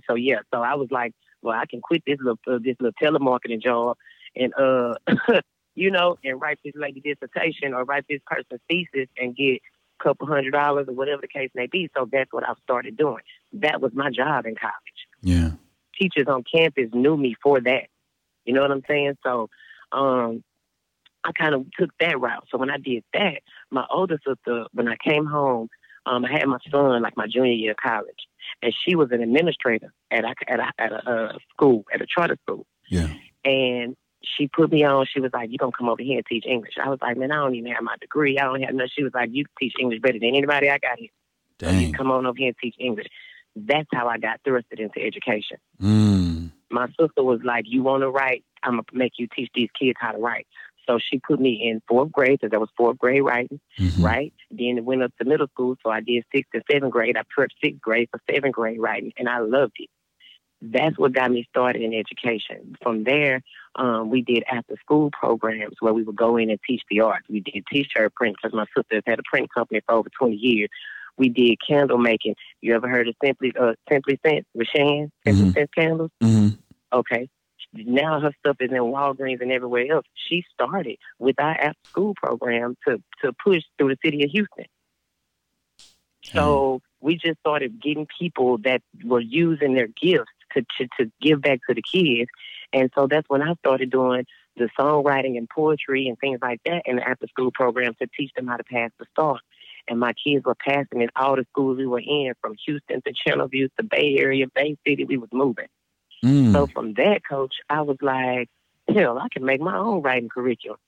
[0.08, 2.92] so yeah, so I was like, well, I can quit this little uh, this little
[3.02, 3.96] telemarketing job,
[4.34, 4.94] and uh,
[5.74, 9.60] you know, and write this lady dissertation or write this person's thesis and get
[10.02, 11.88] couple hundred dollars or whatever the case may be.
[11.96, 13.22] So that's what I started doing.
[13.54, 14.74] That was my job in college.
[15.22, 15.52] Yeah.
[15.98, 17.84] teachers on campus knew me for that.
[18.44, 19.16] You know what I'm saying?
[19.22, 19.48] So
[19.92, 20.42] um
[21.26, 22.46] I kind of took that route.
[22.50, 25.68] So when I did that, my older sister, when I came home,
[26.04, 28.28] um, I had my son like my junior year of college,
[28.60, 32.06] and she was an administrator at a, at a, at a uh, school at a
[32.06, 33.08] charter school, Yeah.
[33.42, 33.96] and
[34.36, 35.06] she put me on.
[35.06, 37.32] She was like, "You gonna come over here and teach English?" I was like, "Man,
[37.32, 38.38] I don't even have my degree.
[38.38, 40.98] I don't have nothing." She was like, "You teach English better than anybody I got
[40.98, 41.10] here.
[41.58, 41.92] Dang.
[41.92, 43.06] come on over here and teach English."
[43.56, 46.50] That's how I got thrusted into education Mm.
[46.70, 48.44] my sister was like, "You want to write?
[48.62, 50.46] I'm gonna make you teach these kids how to write."
[50.86, 54.02] So she put me in fourth grade because that was fourth grade writing, Mhm.
[54.04, 54.34] right?
[54.50, 57.16] Then it went up to middle school, so I did sixth and seventh grade.
[57.16, 59.88] I prepped sixth grade for seventh grade writing, and I loved it.
[60.72, 62.74] That's what got me started in education.
[62.82, 63.42] From there,
[63.76, 67.26] um, we did after school programs where we would go in and teach the arts.
[67.28, 70.34] We did t-shirt print because my sister has had a print company for over 20
[70.34, 70.70] years.
[71.18, 72.36] We did candle making.
[72.62, 75.12] You ever heard of Simply uh, Simply Scent with Shan?
[75.26, 75.54] Simply Mhm.
[75.54, 76.10] Scent candles?
[76.22, 76.56] Mhm.
[76.92, 77.28] Okay.
[77.74, 80.06] Now her stuff is in Walgreens and everywhere else.
[80.14, 84.66] She started with our after school program to, to push through the city of Houston.
[86.32, 91.42] So we just started getting people that were using their gifts to, to, to give
[91.42, 92.30] back to the kids.
[92.72, 96.82] And so that's when I started doing the songwriting and poetry and things like that
[96.86, 99.38] in the after school program to teach them how to pass the STAAR.
[99.88, 103.12] And my kids were passing in all the schools we were in, from Houston to
[103.12, 105.04] Channelview to Bay Area, Bay City.
[105.04, 105.66] We was moving.
[106.24, 106.52] Mm.
[106.52, 108.48] So from that, coach, I was like,
[108.88, 110.78] hell, I can make my own writing curriculum.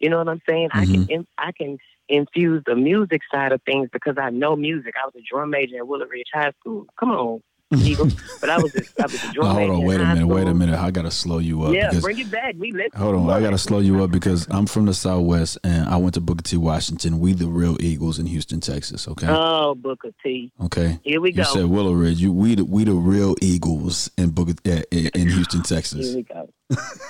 [0.00, 0.70] You know what I'm saying?
[0.72, 4.94] I can in, I can infuse the music side of things because I know music.
[5.00, 6.86] I was a drum major at Willow Ridge High School.
[6.98, 7.42] Come on,
[7.80, 8.08] Eagle.
[8.40, 10.78] but I was a, I was Now, hold on, wait a minute, wait a minute.
[10.78, 12.54] I gotta slow you up Yeah, because bring it back.
[12.58, 15.88] We let hold on, I gotta slow you up because I'm from the Southwest and
[15.88, 16.56] I went to Booker T.
[16.56, 17.20] Washington.
[17.20, 19.06] We the real Eagles in Houston, Texas.
[19.08, 20.52] Okay, Oh, Booker T.
[20.64, 20.98] okay.
[21.04, 21.42] Here we go.
[21.42, 22.18] You said Willow Ridge.
[22.20, 26.14] You we the we the real Eagles in Booker uh, in Houston, Here Texas.
[26.14, 26.48] we go.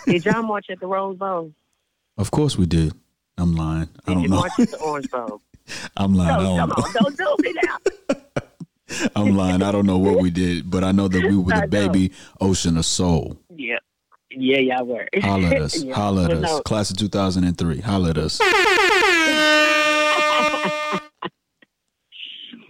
[0.07, 1.53] Did y'all march at the Rose Bowl?
[2.19, 2.93] Of course we did.
[3.39, 3.89] I'm lying.
[4.07, 4.37] I don't you know.
[4.41, 5.41] march at the Orange Bowl?
[5.97, 6.43] I'm lying.
[6.43, 8.17] No, come on, don't do me now.
[9.17, 9.63] I'm lying.
[9.63, 12.77] I don't know what we did, but I know that we were the baby ocean
[12.77, 13.39] of soul.
[13.55, 13.79] Yeah,
[14.31, 15.09] yeah, y'all were.
[15.21, 15.83] Holla at us.
[15.83, 15.95] Yeah.
[15.95, 16.43] Holla at us.
[16.43, 17.81] no, Class of 2003.
[17.81, 18.41] Holla at us.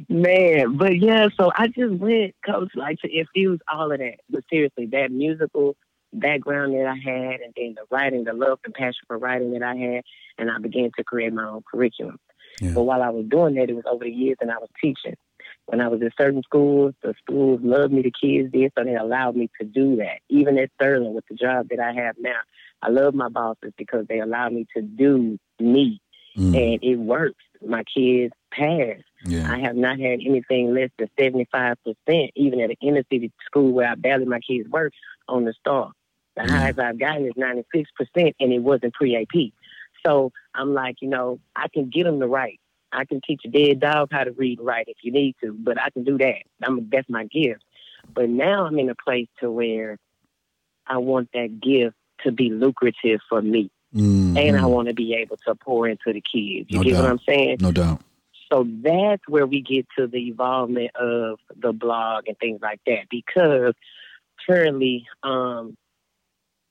[0.08, 4.16] Man, but yeah, so I just went, coach, like to infuse all of that.
[4.28, 5.74] But seriously, that musical
[6.12, 9.62] background that I had, and then the writing, the love and passion for writing that
[9.62, 10.02] I had,
[10.36, 12.18] and I began to create my own curriculum.
[12.60, 12.72] Yeah.
[12.74, 15.16] But while I was doing that, it was over the years, and I was teaching.
[15.66, 18.94] When I was in certain schools, the schools loved me, the kids did, so they
[18.96, 20.18] allowed me to do that.
[20.28, 22.40] Even at Sterling, with the job that I have now,
[22.82, 26.00] I love my bosses because they allow me to do me,
[26.36, 27.44] Mm, and it works.
[27.64, 28.96] My kids pass.
[29.26, 29.50] yeah.
[29.52, 31.76] I have not had anything less than 75%,
[32.34, 34.92] even at an inner city school where I barely my kids work
[35.28, 35.92] on the STAAR.
[36.36, 36.50] The Yeah.
[36.50, 39.52] highest I've gotten is 96%, and it wasn't pre AP.
[40.04, 42.60] So I'm like, you know, I can get them to write.
[42.92, 45.52] I can teach a dead dog how to read and write if you need to,
[45.52, 46.42] but I can do that.
[46.62, 47.64] I'm that's my gift.
[48.14, 49.98] But now I'm in a place to where
[50.86, 54.36] I want that gift to be lucrative for me, Mhm.
[54.36, 56.66] and I want to be able to pour into the kids.
[56.70, 57.04] You No get what.
[57.06, 57.58] I'm saying?
[57.60, 58.02] no doubt.
[58.52, 63.08] So that's where we get to the evolvement of the blog and things like that.
[63.08, 63.74] Because
[64.46, 65.74] currently, um,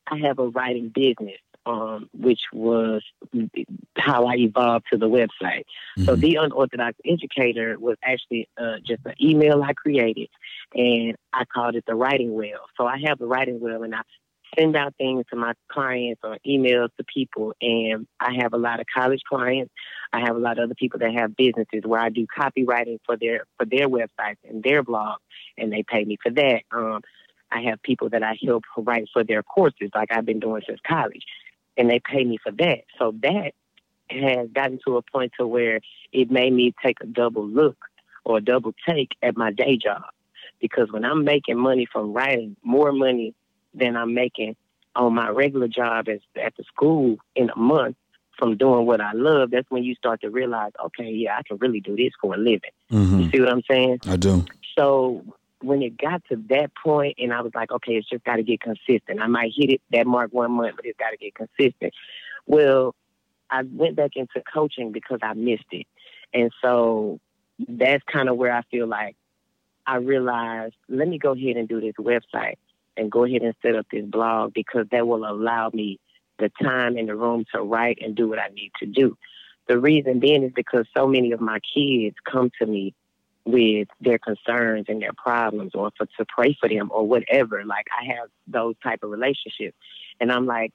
[0.06, 3.04] I have a writing business, um, which was
[3.98, 5.64] how I evolved to the website.
[6.00, 6.22] So Mhm.
[6.22, 10.30] the unorthodox educator was actually uh, just an email I created,
[10.74, 12.60] and I called it the writing wheel.
[12.78, 14.02] So I have the writing wheel, and I
[14.58, 17.54] send out things to my clients or emails to people.
[17.62, 19.72] And I have a lot of college clients.
[20.12, 23.16] I have a lot of other people that have businesses where I do copywriting for
[23.16, 25.20] their for their websites and their blogs,
[25.58, 26.64] and they pay me for that.
[26.72, 27.02] Um,
[27.52, 30.80] I have people that I help write for their courses, like I've been doing since
[30.88, 31.24] college,
[31.78, 32.80] and they pay me for that.
[33.00, 33.54] So that
[34.10, 35.80] has gotten to a point to where
[36.12, 37.78] it made me take a double look
[38.24, 40.04] or a double take at my day job.
[40.60, 43.34] Because when I'm making money from writing, more money
[43.74, 44.56] than I'm making
[44.96, 47.96] on my regular job as at the school in a month
[48.38, 51.58] from doing what I love, that's when you start to realize, okay, yeah, I can
[51.58, 52.72] really do this for a living.
[52.92, 53.24] Mhm.
[53.24, 54.00] You see what I'm saying?
[54.08, 54.46] I do.
[54.78, 55.24] So
[55.62, 58.44] when it got to that point, and I was like, okay, it's just got to
[58.44, 59.22] get consistent.
[59.22, 61.94] I might hit it that mark one month, but it's got to get consistent.
[62.46, 62.96] Well,
[63.50, 65.88] I went back into coaching because I missed it,
[66.34, 67.20] and so
[67.68, 69.16] that's kind of where I feel like
[69.86, 72.58] I realized, let me go ahead and do this website
[72.98, 76.00] and go ahead and set up this blog because that will allow me
[76.40, 79.18] the time and the room to write and do what I need to do.
[79.68, 82.94] The reason being is because so many of my kids come to me
[83.46, 87.64] with their concerns and their problems or for to pray for them or whatever.
[87.66, 89.76] Like I have those type of relationships.
[90.20, 90.74] And I'm like,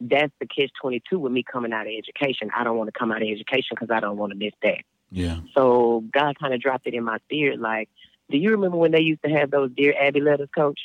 [0.00, 2.50] that's the catch 22 with me coming out of education.
[2.54, 4.82] I don't want to come out of education because I don't want to miss that.
[5.10, 5.38] Yeah.
[5.54, 7.60] So God kind of dropped it in my spirit.
[7.60, 7.88] Like,
[8.30, 10.80] do you remember when they used to have those Dear Abby letters, coach?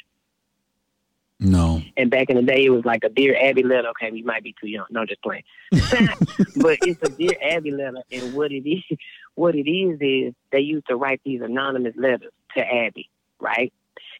[1.39, 1.81] No.
[1.95, 3.89] And back in the day, it was like a Dear Abby letter.
[3.89, 4.85] Okay, we might be too young.
[4.89, 5.43] No, just playing.
[5.71, 8.03] but it's a Dear Abby letter.
[8.11, 8.97] And what it is,
[9.35, 13.09] what it is, is they used to write these anonymous letters to Abby,
[13.39, 13.71] right?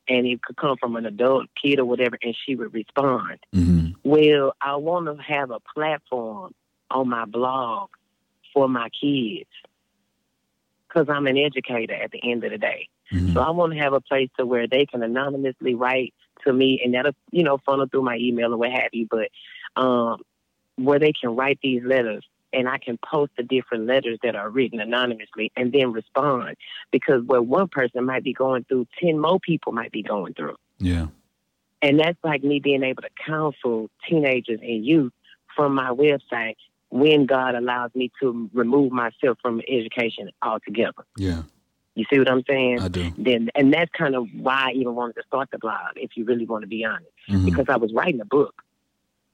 [0.08, 3.40] And it could come from an adult kid or whatever, and she would respond.
[3.54, 6.54] hmm Well, I want to have a platform
[6.90, 7.90] on my blog
[8.54, 9.50] for my kids
[10.88, 12.88] because I'm an educator at the end of the day.
[13.12, 16.14] hmm So I want to have a place to where they can anonymously write
[16.46, 19.08] to me, and that'll you know funnel through my email or what have you.
[19.10, 19.30] But
[19.82, 20.22] um,
[20.76, 24.50] where they can write these letters, and I can post the different letters that are
[24.50, 26.56] written anonymously, and then respond
[26.92, 30.56] because where one person might be going through, ten more people might be going through.
[30.80, 31.08] Yeah.
[31.82, 35.14] And that's like me being able to counsel teenagers and youth
[35.56, 36.56] from my website
[36.90, 41.06] when God allows me to remove myself from education altogether.
[41.18, 41.44] Yeah.
[42.00, 42.80] You see what I'm saying?
[42.80, 43.12] I do.
[43.18, 46.24] Then, and that's kind of why I even wanted to start the blog, if you
[46.24, 47.44] really want to be honest, Mhm.
[47.44, 48.64] because I was writing a book.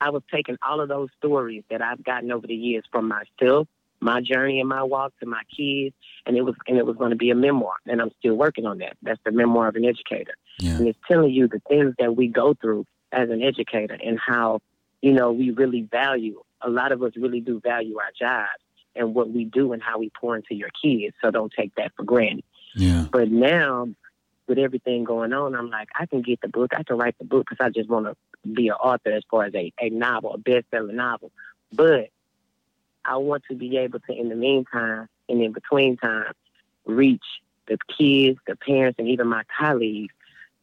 [0.01, 3.67] I was taking all of those stories that I've gotten over the years from myself,
[4.01, 5.95] my journey and my walk to my kids,
[6.25, 8.65] and it was and it was going to be a memoir, and I'm still working
[8.65, 8.97] on that.
[9.03, 10.77] That's the memoir of an educator Yeah.
[10.77, 14.59] and it's telling you the things that we go through as an educator and how
[15.03, 18.59] you know we really value a lot of us really do value our jobs
[18.95, 21.91] and what we do and how we pour into your kids so don't take that
[21.95, 22.43] for granted
[22.75, 23.05] Yeah.
[23.11, 23.87] but now
[24.47, 27.25] with everything going on i'm like i can get the book i can write the
[27.25, 28.15] book because i just want to
[28.51, 31.31] be an author as far as a, a novel a best-selling novel
[31.71, 32.09] but
[33.03, 36.31] i want to be able to in the meantime and in between time
[36.85, 37.23] reach
[37.67, 40.13] the kids the parents and even my colleagues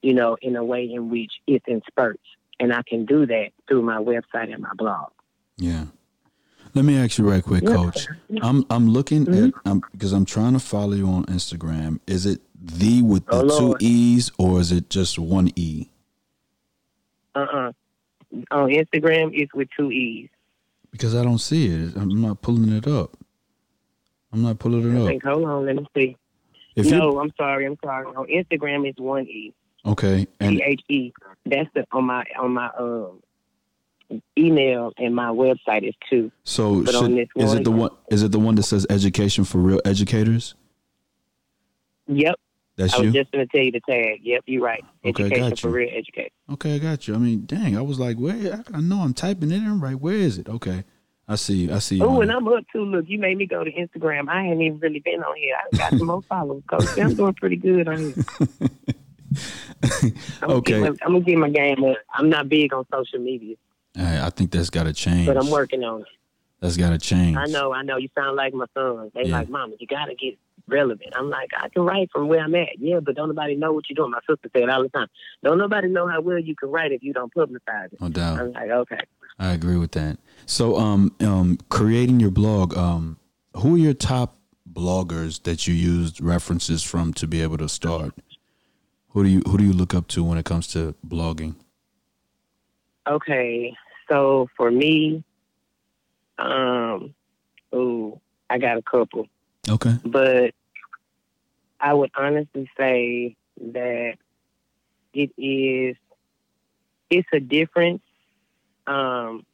[0.02, 2.22] you know, in a way in which it's in spurts.
[2.60, 5.10] And I can do that through my website and my blog.
[5.56, 5.86] Yeah.
[6.74, 7.74] Let me ask you right quick, Yeah.
[7.74, 8.06] coach.
[8.42, 9.48] I'm I'm looking Mhm.
[9.48, 12.00] at I'm because I'm trying to follow you on Instagram.
[12.06, 13.82] Is it the with the Oh, two Lord.
[13.82, 15.88] E's or is it just one E?
[17.34, 17.72] Uh-uh.
[18.50, 20.28] On Instagram, it's with two E's.
[20.90, 21.96] Because I don't see it.
[21.96, 23.16] I'm not pulling it up.
[24.32, 25.08] I'm not pulling I it up.
[25.08, 26.16] think, hold on, let me see.
[26.74, 28.06] If no, I'm sorry, I'm sorry.
[28.06, 29.52] On Instagram, it's one E.
[29.84, 31.12] okay, and T H E.
[31.44, 33.22] That's the on my on my um
[34.38, 36.30] email and my website is too.
[36.44, 37.90] so but on this is it the one?
[38.10, 40.54] Is it the one that says education for real educators?
[42.08, 42.34] Yep.
[42.76, 43.20] That's I was you.
[43.20, 44.20] just gonna tell you the tag.
[44.22, 44.82] Yep, you're right.
[45.04, 46.30] Okay, Education got for real education.
[46.50, 47.14] Okay, I got you.
[47.14, 48.62] I mean, dang, I was like, where?
[48.72, 49.94] I, I know I'm typing it in right.
[49.94, 50.48] Where is it?
[50.48, 50.82] Okay,
[51.28, 51.54] I see.
[51.66, 51.74] you.
[51.74, 51.96] I see.
[51.96, 52.32] you Oh, and.
[52.32, 52.84] I'm up too.
[52.84, 54.28] Look, you made me go to Instagram.
[54.28, 55.54] I ain't even really been on here.
[55.72, 56.62] I got some more followers.
[56.68, 58.14] Coach, I'm doing pretty good on here.
[60.42, 60.72] I'm Okay.
[60.80, 61.96] Gonna my, I'm gonna get my game up.
[62.14, 63.56] I'm not big on social media,
[63.94, 65.26] Hey, I think that's got to change.
[65.26, 66.06] but I'm working on it.
[66.60, 67.36] That's got to change.
[67.36, 67.96] I know, I know.
[67.96, 69.10] You sound like my son.
[69.14, 69.38] They Yeah.
[69.38, 70.38] like, Mama, you gotta get
[70.68, 71.12] relevant.
[71.16, 72.78] I'm like, I can write from where I'm at.
[72.78, 74.12] Yeah, but don't nobody know what you're doing.
[74.12, 75.08] My sister said it all the time.
[75.42, 78.00] Don't nobody know how well you can write if you don't publicize it.
[78.00, 78.38] No doubt.
[78.38, 79.00] I'm like, okay.
[79.40, 80.18] I agree with that.
[80.46, 83.18] So, um, um, creating your blog, um,
[83.56, 84.38] who are your top
[84.72, 88.14] bloggers that you used references from to be able to start?
[89.10, 91.56] Who do you who do you look up to when it comes to blogging?
[93.06, 93.74] Okay,
[94.08, 95.24] so for me,
[96.38, 97.14] um,
[97.74, 99.26] ooh, I got a couple,
[99.68, 99.96] Okay.
[100.04, 100.54] but
[101.80, 104.14] I would honestly say that
[105.12, 105.96] it is,
[107.10, 108.02] it's a difference,
[108.86, 109.44] um,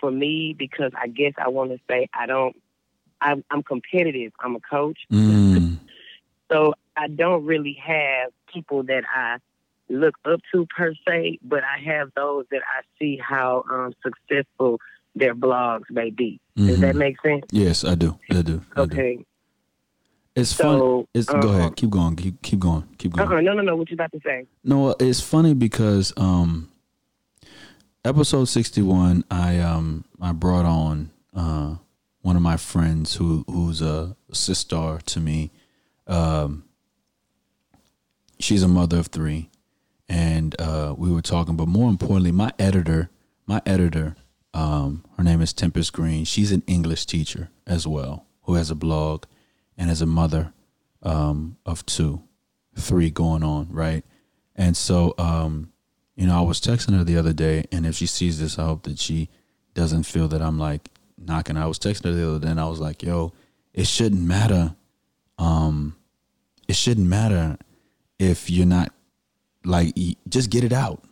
[0.00, 2.60] for me because I guess I want to say I don't,
[3.20, 4.32] I'm, I'm competitive.
[4.40, 5.78] I'm a coach, Mm,
[6.50, 9.38] so I don't really have people that I
[9.92, 14.80] look up to per se, but I have those that I see how um, successful
[15.14, 16.40] their blogs may be.
[16.56, 16.80] Does mhm.
[16.80, 17.44] that make sense?
[17.50, 18.18] Yes, I do.
[18.30, 18.40] I do.
[18.40, 18.62] I do.
[18.82, 19.24] Okay.
[20.34, 20.78] It's fun.
[20.78, 21.76] So, It's go um, ahead.
[21.76, 22.16] Keep going.
[22.16, 22.88] Keep keep going.
[22.96, 23.30] Keep going.
[23.30, 23.76] Uh-uh, no, no, no.
[23.76, 24.46] What you about to say?
[24.64, 26.70] No, it's funny because um
[28.04, 31.76] episode 61 I um I brought on uh
[32.22, 35.50] one of my friends who who's a sister to me.
[36.06, 36.64] Um
[38.38, 39.50] she's a mother of 3
[40.12, 43.10] and uh we were talking but more importantly my editor,
[43.46, 44.14] my editor
[44.52, 46.24] um her name is Tempest Green.
[46.24, 49.24] She's an English teacher as well who has a blog
[49.78, 50.52] and is a mother
[51.02, 52.22] um of two,
[52.76, 54.04] three going on, right?
[54.54, 55.72] And so, um,
[56.14, 58.64] you know, I was texting her the other day, and if she sees this, I
[58.66, 59.30] hope that she
[59.72, 61.56] doesn't feel that I'm like knocking.
[61.56, 63.32] I was texting her the other day, and I was like, "Yo,
[63.72, 64.76] it shouldn't matter.
[65.38, 65.96] Um,
[66.68, 67.56] it shouldn't matter
[68.18, 68.92] if you're not
[69.64, 69.94] like
[70.28, 71.02] just get it out.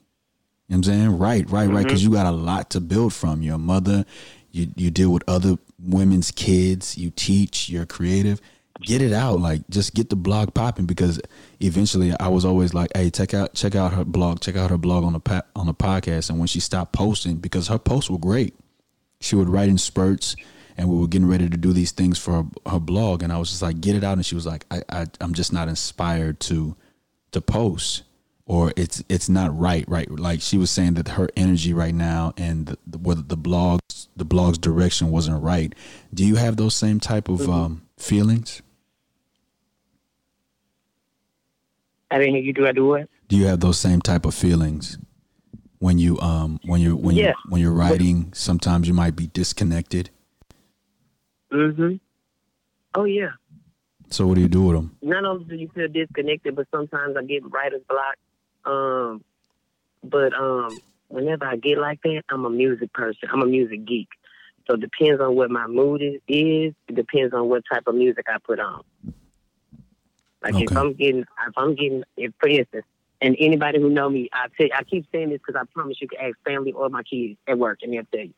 [0.69, 1.19] You know what I'm saying?
[1.19, 1.69] Right, right, right.
[1.69, 1.83] Mm-hmm.
[1.83, 3.43] Because you got a lot to build from.
[3.43, 4.05] Your mother,
[4.53, 6.97] you you deal with other women's kids.
[6.97, 7.69] You teach.
[7.69, 8.41] You're creative.
[8.81, 9.41] Get it out.
[9.41, 10.87] Like just get the blog popping.
[10.87, 11.21] Because
[11.59, 14.41] eventually, I was always like, "Hey, check out check out her blog.
[14.41, 17.37] Check out her blog on the pa- on the podcast." And when she stopped posting,
[17.37, 18.55] because her posts were great,
[19.21, 20.37] she would write in spurts.
[20.77, 23.39] And we were getting ready to do these things for her, her blog, and I
[23.39, 25.69] was just like, "Get it out!" And she was like, I, "I, I'm just not
[25.69, 26.77] inspired to,
[27.33, 28.05] to post."
[28.51, 32.35] Or it's it's not right right like she was saying that her energy right now
[32.37, 35.73] and the, the, whether the blogs the blog's direction wasn't right
[36.13, 38.61] do you have those same type of um, feelings
[42.11, 42.53] I didn't hear you.
[42.53, 43.09] Do I do what?
[43.29, 44.99] do you have those same type of feelings
[45.79, 50.11] when you um when you're when you when you're writing sometimes you might be disconnected
[51.53, 51.97] Mm-hmm.
[52.95, 53.31] Oh yeah.
[54.09, 57.17] so what do you do with them not only do you feel disconnected, but sometimes
[57.17, 58.17] I get writer's block.
[58.65, 59.25] Um,
[60.03, 63.29] but um, whenever I get like that, I'm a music person.
[63.33, 64.09] I'm a music geek.
[64.67, 66.21] So it depends on what my mood is.
[66.29, 66.75] is.
[66.89, 68.83] It depends on what type of music I put on.
[70.43, 72.87] Like if I'm getting, if I'm getting, if for instance,
[73.21, 76.09] and anybody who know me, I tell, I keep saying this because I promise you
[76.09, 78.35] can ask family or my kids at work, and they'll tell you.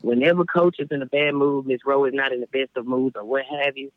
[0.00, 2.86] Whenever coach is in a bad mood, Miss Rowe is not in the best of
[2.86, 3.92] moods, or what have you,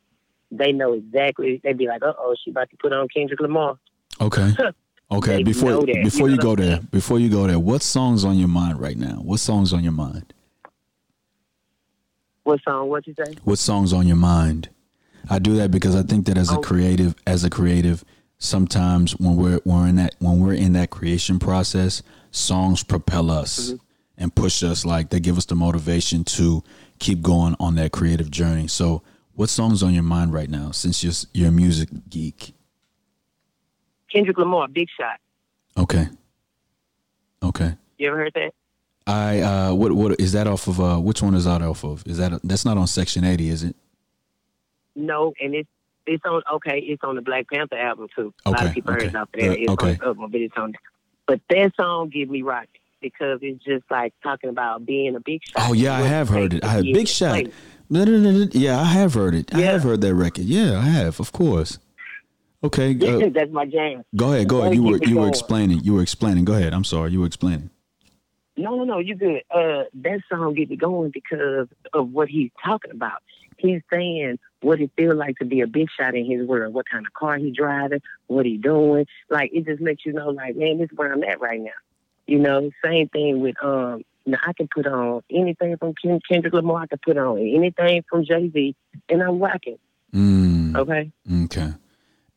[0.52, 1.60] they know exactly.
[1.64, 3.80] They'd be like, "Uh oh, she about to put on Kendrick Lamar."
[4.22, 4.54] okay
[5.12, 6.88] okay They before that, before you you go there saying?
[6.92, 9.94] before you go there what songs on your mind right now what songs on your
[9.94, 10.34] mind
[12.44, 12.90] What song?
[12.90, 13.34] What you say?
[13.44, 14.70] what songs on your mind
[15.30, 16.62] i do that because i think that as a Oh.
[16.62, 18.04] creative as a creative
[18.40, 23.72] sometimes when we're, we're in that when we're in that creation process songs propel us
[23.72, 23.78] mm-hmm.
[24.18, 26.64] and push us like they give us the motivation to
[27.00, 29.02] keep going on that creative journey so
[29.34, 32.54] what songs on your mind right now since you're, you're a music geek
[34.12, 35.20] Kendrick Lamar, Big Shot.
[35.78, 36.08] okay
[37.44, 38.54] okay You ever heard that?
[39.06, 42.04] i uh what what is that off of uh which one is that off of
[42.08, 43.76] is that that's not on section 80 is it
[44.96, 45.70] No, and it's
[46.10, 46.42] it's on.
[46.54, 48.34] Okay, it's on the Black Panther album too.
[48.46, 49.10] A lot Okay, of people heard okay.
[49.10, 49.52] it off of there.
[49.52, 49.98] Uh, It's okay.
[50.06, 50.74] on the but it's on.
[51.28, 55.42] But that song give me rocking because it's just like talking about being a big
[55.44, 55.70] shot.
[55.70, 56.64] Oh yeah, I have heard it.
[56.64, 57.32] I have Big Shot.
[57.34, 57.54] place.
[57.90, 58.48] No, no, no, no.
[58.54, 59.54] Yeah, I have heard it.
[59.54, 60.46] I have heard that record.
[60.46, 61.20] Yeah, I have.
[61.20, 61.78] Of course.
[62.68, 64.04] Okay, uh, That's my jam.
[64.16, 64.48] go ahead.
[64.48, 64.76] Go ahead.
[64.76, 65.80] You were you were explaining.
[65.84, 66.46] You were explaining.
[66.46, 66.74] Go ahead.
[66.74, 67.12] I'm sorry.
[67.12, 67.70] You were explaining.
[68.60, 69.44] No, no, no, you good.
[69.52, 73.22] Uh, that song get me going because of what he's talking about.
[73.58, 76.88] He's saying what it feels like to be a big shot in his world, what
[76.90, 79.06] kind of car he driving, what he doing.
[79.30, 81.80] Like it just makes you know, like, man, this is where I'm at right now.
[82.26, 84.04] You know, same thing with um.
[84.26, 86.82] Now I can put on anything from Ken- Kendrick Lamar.
[86.82, 88.76] I can put on anything from Jay Z,
[89.08, 89.78] and I'm rocking.
[90.14, 91.12] Mm, Okay.
[91.46, 91.74] okay.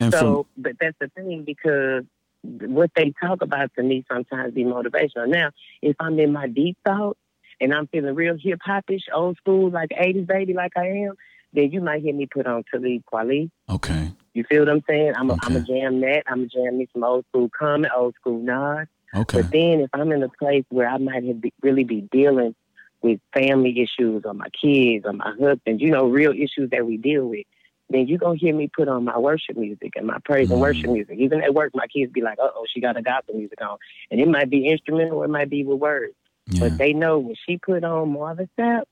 [0.01, 2.05] And So, but that's the thing because
[2.43, 5.29] what they talk about to me sometimes be motivational.
[5.29, 5.51] Now,
[5.83, 7.17] if I'm in my deep thought,
[7.61, 11.15] and I'm feeling real hip hopish, old school, like '80s baby, like I am,
[11.53, 13.51] then you might hear me put on Talib Kweli.
[13.69, 14.13] Okay.
[14.33, 15.13] You feel what I'm saying?
[15.17, 16.23] I'm a, I'm a jam that.
[16.27, 18.87] I'm a jam me some old school Common, old school Nas.
[19.15, 19.43] Okay.
[19.43, 22.55] But then if I'm in a place where I might have be, really be dealing
[23.03, 26.97] with family issues or my kids or my husband, you know, real issues that we
[26.97, 27.45] deal with,
[27.91, 30.53] then you're going to hear me put on my worship music and my praise Mhm.
[30.53, 31.19] and worship music.
[31.19, 33.77] Even at work, my kids be like, uh oh, she got a gospel music on.
[34.11, 36.15] And it might be instrumental it might be with words.
[36.47, 36.61] Yeah.
[36.61, 38.83] But they know when she put on Marvin Sapp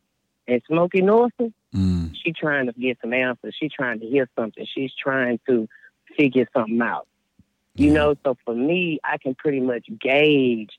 [0.46, 2.14] and Smokie Norful, Mm.
[2.22, 3.54] she trying to get some answers.
[3.58, 4.64] She's trying to hear something.
[4.74, 5.68] She's trying to
[6.16, 7.06] figure something out.
[7.76, 7.92] You Yeah.
[7.94, 10.70] know, so for me, I can pretty much gauge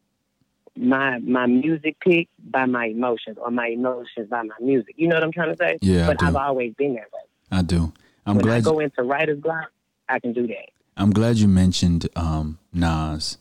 [0.75, 4.95] my my music pick by my emotions or my emotions by my music.
[4.97, 5.77] You know what I'm trying to say?
[5.81, 6.21] Yeah, But.
[6.23, 7.19] I've always been that way.
[7.51, 7.91] I do.
[8.29, 8.63] I'm when I glad.
[8.63, 9.71] go into writer's block,
[10.07, 10.69] I can do that.
[10.95, 13.37] I'm glad you mentioned um, Nas,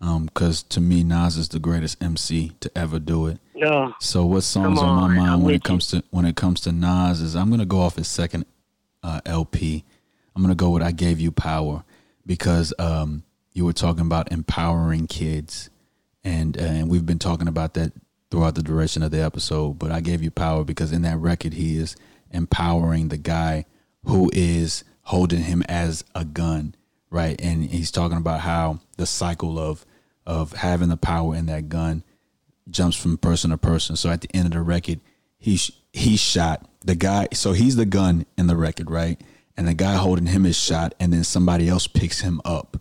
[0.00, 3.38] because to me, Nas is the greatest MC to ever do it.
[3.54, 6.34] No, So, what songs Come on my mind I'm when it comes to when it
[6.34, 8.46] comes to Nas is I'm gonna go off his second
[9.02, 9.84] uh, LP.
[10.34, 11.84] I'm gonna go with "I Gave You Power"
[12.26, 13.22] because um,
[13.52, 15.70] you were talking about empowering kids,
[16.24, 17.92] and and we've been talking about that
[18.30, 19.78] throughout the duration of the episode.
[19.78, 21.94] But I gave you power because in that record he is
[22.32, 23.66] empowering the guy
[24.06, 26.74] who is holding him as a gun,
[27.10, 27.40] right?
[27.40, 29.84] And he's talking about how the cycle of
[30.26, 32.02] of having the power in that gun
[32.70, 33.94] jumps from person to person.
[33.96, 35.00] So at the end of the record,
[35.38, 37.28] he sh- he shot the guy.
[37.34, 39.20] So he's the gun in the record, right?
[39.56, 42.78] And the guy holding him is shot, and then somebody else picks him up,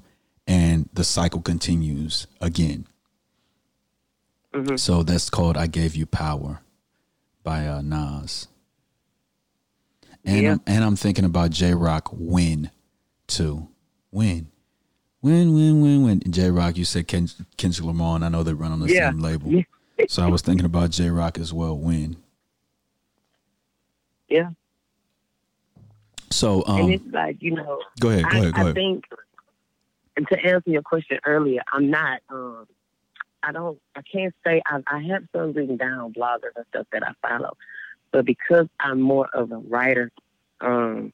[0.48, 2.88] and the cycle continues again.
[4.54, 4.80] Mhm.
[4.80, 6.62] So that's called "I Gave You Power"
[7.44, 8.48] by uh, Nas.
[10.26, 10.52] And Yeah.
[10.54, 12.72] I'm, and I'm thinking about Jay Rock "Win"
[13.28, 13.68] too.
[14.12, 14.48] Win,
[15.22, 16.22] win, win, win, win.
[16.32, 19.10] Jay Rock, you said Ken, Kendrick Lamar, and I know they run on the Yeah.
[19.10, 19.52] same label.
[19.52, 19.64] Yeah.
[20.08, 21.78] so I was thinking about Jay Rock as well.
[21.78, 22.18] Win.
[24.30, 24.50] yeah.
[26.32, 28.76] So and um, it's like you know, go ahead, go I, ahead, go I ahead.
[28.76, 29.06] think
[30.18, 32.22] and to answer your question earlier, I'm not.
[32.30, 32.68] Um,
[33.44, 33.80] I don't.
[33.96, 37.56] I can't say I, I have some written down bloggers and stuff that I follow,
[38.14, 40.12] but because I'm more of a writer,
[40.62, 41.12] um,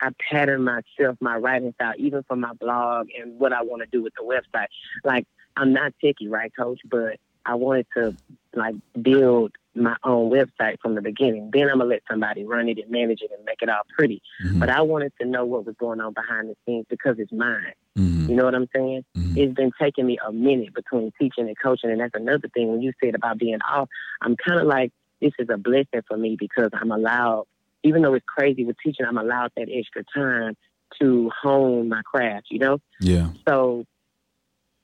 [0.00, 3.88] I pattern myself, my writing style, even for my blog and what I want to
[3.90, 4.66] do with the website.
[5.04, 5.26] Like
[5.56, 6.80] I'm not techie, right, Coach?
[6.88, 8.14] But I wanted to
[8.54, 11.50] like build my own website from the beginning.
[11.52, 14.22] Then I'm gonna let somebody run it and manage it and make it all pretty.
[14.44, 17.32] Mhm, But I wanted to know what was going on behind the scenes because it's
[17.32, 17.72] mine.
[17.98, 19.04] mhm, You know what I'm saying?
[19.16, 19.36] mhm.
[19.36, 22.68] It's been taking me a minute between teaching and coaching, and that's another thing.
[22.70, 23.88] When you said about being off,
[24.20, 27.44] I'm kind of like this is a blessing for me because I'm allowed,
[27.82, 30.56] even though it's crazy with teaching, I'm allowed that extra time
[31.00, 32.46] to hone my craft.
[32.50, 33.30] You know, Yeah.
[33.46, 33.84] so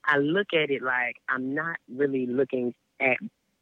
[0.04, 3.16] I look at it like I'm not really looking at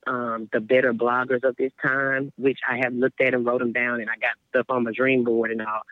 [0.06, 3.72] um, the better bloggers of this time, which I have looked at and wrote them
[3.72, 5.82] down, and I got stuff on my dream board and all.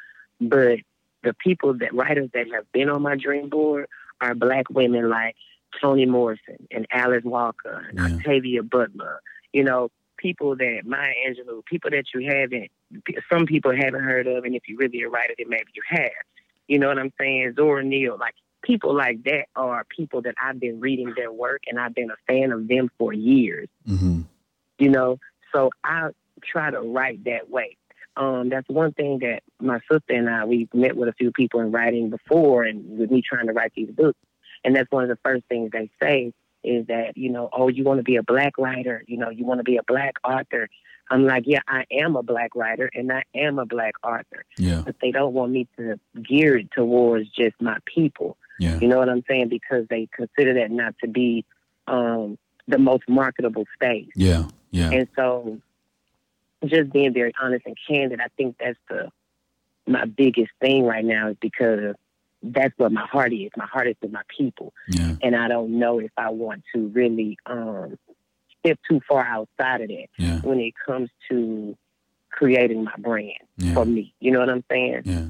[0.40, 0.80] But
[1.22, 3.86] the people that writers that have been on my dream board
[4.20, 5.36] are black women like
[5.80, 8.16] Toni Morrison and Alice Walker and Yeah.
[8.16, 9.20] Octavia Butler.
[9.52, 9.90] You know,
[10.20, 12.70] people that Maya Angelou, people that you haven't,
[13.32, 16.10] some people haven't heard of, and if you're really a writer, then maybe you have.
[16.68, 17.54] You know what I'm saying?
[17.56, 21.80] Zora Neale, like people like that are people that I've been reading their work and
[21.80, 24.20] I've been a fan of them for years hmm
[24.80, 25.18] you know.
[25.54, 26.08] So I
[26.42, 27.76] try to write that way.
[28.16, 31.60] Um, that's one thing that my sister and I we've met with a few people
[31.60, 34.18] in writing before, and with me trying to write these books.
[34.64, 36.32] And that's one of the first things they say
[36.62, 39.44] is that you know, oh, you want to be a black writer, you know, you
[39.44, 40.68] want to be a black author.
[41.12, 44.82] I'm like, yeah, I am a black writer and I am a black author, Yeah.
[44.86, 48.36] but they don't want me to gear it towards just my people.
[48.60, 48.78] Yeah.
[48.78, 49.48] You know what I'm saying?
[49.48, 51.44] Because they consider that not to be
[51.88, 52.38] um,
[52.68, 54.10] the most marketable space.
[54.14, 54.44] Yeah.
[54.70, 54.90] Yeah.
[54.90, 55.58] And so,
[56.64, 59.10] just being very honest and candid, I think that's the
[59.86, 61.96] my biggest thing right now is because
[62.42, 63.50] that's what my heart is.
[63.56, 65.16] My heart is with my people, Yeah.
[65.22, 67.98] and I don't know if I want to really um,
[68.60, 70.40] step too far outside of that Yeah.
[70.40, 71.76] when it comes to
[72.30, 73.74] creating my brand Yeah.
[73.74, 74.14] for me.
[74.20, 75.02] You know what I'm saying?
[75.04, 75.26] Yeah.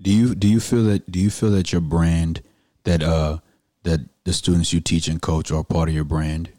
[0.00, 2.42] Do you do you feel that do you feel that your brand
[2.84, 3.38] that uh
[3.84, 6.50] that the students you teach and coach are part of your brand?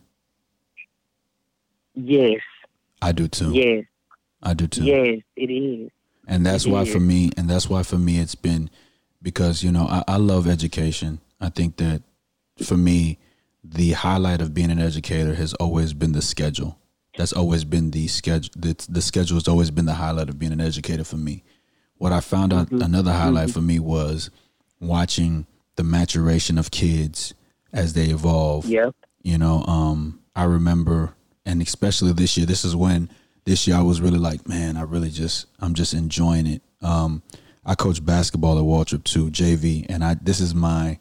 [1.93, 2.41] Yes,
[3.01, 3.51] I do too.
[3.53, 3.85] yes,
[4.43, 4.83] I do too.
[4.83, 5.19] yes.
[5.35, 5.91] It is.
[6.27, 6.91] And that's It why is.
[6.91, 8.69] for me and that's why for me it's been
[9.21, 11.19] because you know I, I love education.
[11.39, 12.03] I think that
[12.63, 13.19] for me
[13.63, 16.79] the highlight of being an educator has always been the schedule.
[17.17, 18.53] That's always been the schedule.
[18.55, 21.43] The, the schedule has always been the highlight of being an educator for me.
[21.95, 24.29] What I found out another highlight for me was
[24.79, 27.33] watching the maturation of kids
[27.73, 28.65] as they evolve.
[28.65, 28.95] Yep.
[29.23, 31.15] You know, um, I remember
[31.47, 32.45] and especially this year.
[32.45, 33.09] This is when
[33.45, 36.61] this year I was really like, man, I really just I'm just enjoying it.
[36.81, 37.23] Um,
[37.67, 40.99] I coach basketball at Waltrip too, JV, and I this is my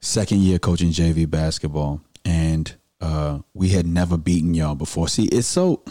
[0.00, 5.06] second year coaching JV basketball, and uh, we had never beaten y'all before.
[5.08, 5.82] See, it's so.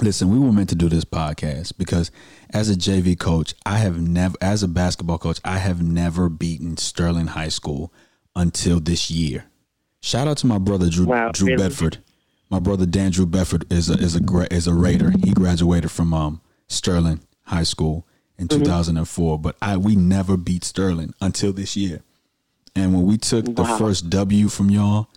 [0.00, 2.10] Listen, we were meant to do this podcast because
[2.50, 6.76] as a JV coach, I have never, as a basketball coach, I have never beaten
[6.76, 7.92] Sterling High School
[8.34, 9.44] until this year.
[10.02, 11.62] Shout out to my brother Drew, Wow, Drew really?
[11.62, 11.98] Bedford.
[12.50, 15.12] My brother Dan Drew Bedford is a is a is a Raider.
[15.22, 18.04] He graduated from um, Sterling High School
[18.38, 18.62] in Mm-hmm.
[18.64, 22.02] 2004, but I we never beat Sterling until this year.
[22.76, 25.08] And when we took the first W from y'all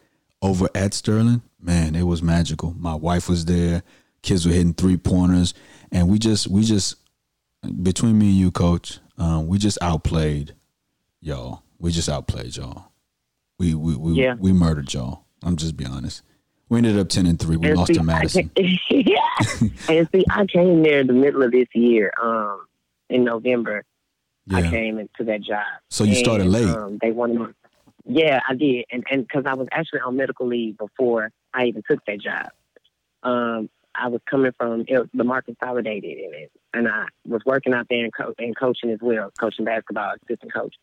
[0.41, 2.75] over at Sterling, man, it was magical.
[2.77, 3.81] My wife was there.
[4.21, 5.53] Kids were hitting three pointers,
[5.91, 6.95] and we just we just
[7.81, 10.53] between me and you, coach, um, we just outplayed
[11.21, 11.63] y'all.
[11.79, 12.91] We just outplayed y'all.
[13.57, 14.35] We we we, Yeah.
[14.35, 15.25] we murdered y'all.
[15.43, 16.21] I'm just be honest.
[16.69, 17.57] We ended up ten and three.
[17.57, 18.51] We And lost see, to Madison.
[18.55, 18.77] came-
[19.89, 22.66] and see, I came there in the middle of this year, um,
[23.09, 23.83] in November.
[24.53, 25.65] I came into that job.
[25.89, 26.69] So you started late.
[26.69, 27.47] Um, they wanted me.
[28.05, 31.83] Yeah, I did, and and because I was actually on medical leave before I even
[31.89, 32.49] took that job.
[33.23, 37.41] Um, I was coming from it was, the market consolidated in it, and I was
[37.45, 40.75] working out there and, co- and coaching as well, coaching basketball, assistant coach.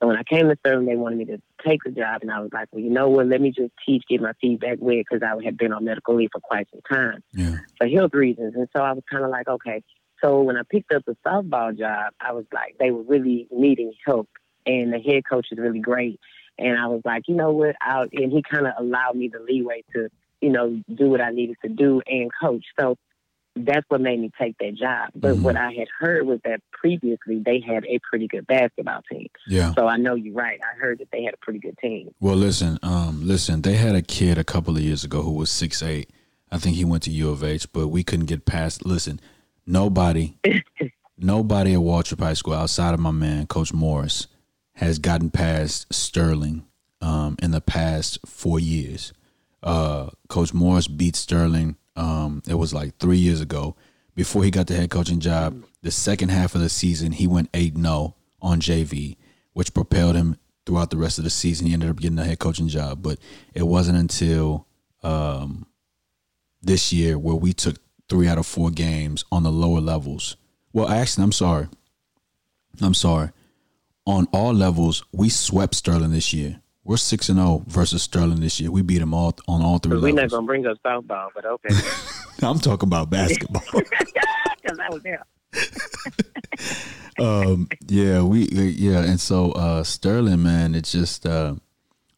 [0.00, 2.40] So when I came to Sterling, they wanted me to take the job, and I
[2.40, 3.26] was like, well, you know what?
[3.26, 6.30] Let me just teach, get my feedback wet, because I had been on medical leave
[6.32, 7.58] for quite some time Yeah.
[7.76, 8.54] for health reasons.
[8.56, 9.82] And so I was kind of like, okay.
[10.22, 13.92] So when I picked up the softball job, I was like, they were really needing
[14.06, 14.28] help,
[14.66, 16.20] and the head coach is really great.
[16.58, 17.76] And I was like, you know what?
[17.80, 20.08] I'll, and he kind of allowed me the leeway to,
[20.40, 22.64] you know, do what I needed to do and coach.
[22.78, 22.96] So
[23.56, 25.10] that's what made me take that job.
[25.14, 25.42] But Mhm.
[25.42, 29.28] what I had heard was that previously they had a pretty good basketball team.
[29.46, 29.74] Yeah.
[29.74, 30.60] So I know you're right.
[30.62, 32.14] I heard that they had a pretty good team.
[32.20, 33.62] Well, listen, um, listen.
[33.62, 36.10] They had a kid a couple of years ago who was six eight.
[36.50, 38.84] I think he went to U of H, but we couldn't get past.
[38.84, 39.20] Listen,
[39.72, 40.36] nobody,
[41.18, 44.28] nobody at Waltrip High School outside of my man Coach Morris
[44.74, 46.64] has gotten past Sterling
[47.00, 49.12] um, in the past four years.
[49.62, 51.76] Uh, Coach Morris beat Sterling.
[51.96, 53.74] Um, it was like three years ago.
[54.14, 57.48] Before he got the head coaching job, the second half of the season, he went
[57.54, 59.16] 8 0 on JV,
[59.54, 61.66] which propelled him throughout the rest of the season.
[61.66, 63.02] He ended up getting the head coaching job.
[63.02, 63.18] But
[63.54, 64.66] it wasn't until
[65.02, 65.66] um,
[66.60, 67.76] this year where we took
[68.12, 70.36] three out of four games on the lower levels.
[70.74, 71.66] Well, actually, I'm sorry.
[72.82, 73.30] I'm sorry.
[74.04, 76.60] On all levels, we swept Sterling this year.
[76.84, 78.70] We're six and zero versus Sterling this year.
[78.70, 81.74] We beat them all on all three We're not gonna bring up softball, but okay,
[82.42, 83.62] I'm talking about basketball.
[83.72, 85.24] because I was there.
[87.18, 91.24] um, yeah, we yeah, and so uh, Sterling, man, it's just.
[91.24, 91.54] Uh,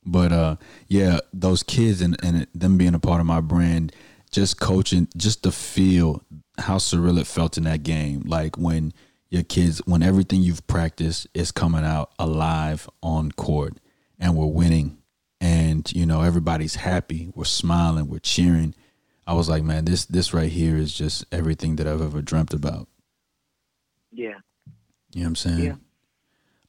[0.04, 0.56] but uh,
[0.88, 3.94] yeah, those kids and and it, them being a part of my brand,
[4.34, 6.22] just coaching, just to feel
[6.58, 8.92] how surreal it felt in that game, like when
[9.30, 13.74] your kids, when everything you've practiced is coming out alive on court,
[14.18, 14.98] and we're winning,
[15.40, 18.74] and you know everybody's happy, we're smiling, we're cheering.
[19.24, 22.52] I was like, man, this this right here is just everything that I've ever dreamt
[22.52, 22.88] about.
[24.10, 24.38] Yeah.
[25.12, 25.64] You know what I'm saying?
[25.64, 25.74] Yeah.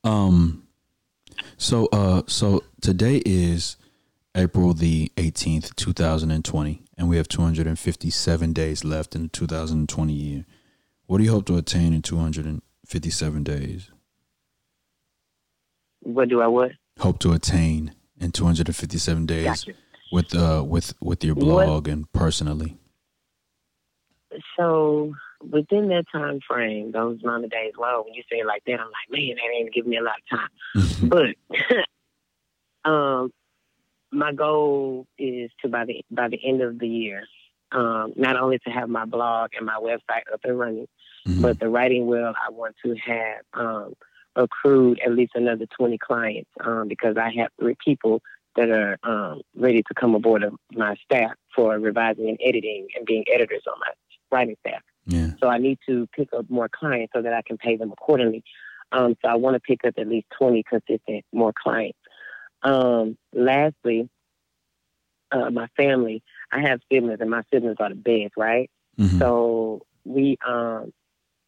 [0.03, 0.67] Um
[1.57, 3.77] so uh so today is
[4.35, 10.45] April the 18th, 2020, and we have 257 days left in the 2020 year.
[11.07, 13.91] What do you hope to attain in 257 days?
[16.01, 16.71] What do I what?
[16.99, 19.71] Hope to attain in 257 days Gotcha.
[20.11, 22.77] with uh with with your What- blog and personally.
[24.57, 28.63] So within that time frame, those amount of days, well, when you say it like
[28.65, 30.49] that, I'm like, man, that ain't giving me a lot of time.
[32.83, 33.31] But um,
[34.15, 37.27] my goal is to by the by the end of the year,
[37.71, 40.87] um, not only to have my blog and my website up and running,
[41.27, 41.41] Mhm.
[41.41, 43.93] but the writing wheel I want to have um,
[44.35, 48.21] accrued at least another 20 clients um, because I have three people
[48.55, 53.05] that are um, ready to come aboard of my staff for revising and editing and
[53.05, 53.91] being editors on my
[54.31, 54.81] writing staff.
[55.05, 55.31] yeah.
[55.41, 58.43] So I need to pick up more clients so that I can pay them accordingly.
[58.91, 61.97] Um, so I want to pick up at least 20 consistent more clients.
[62.65, 64.09] Um, lastly,
[65.31, 66.23] uh, my family.
[66.51, 68.69] I have siblings, and my siblings are the best, right?
[68.99, 69.19] Mhm.
[69.19, 70.91] So we um,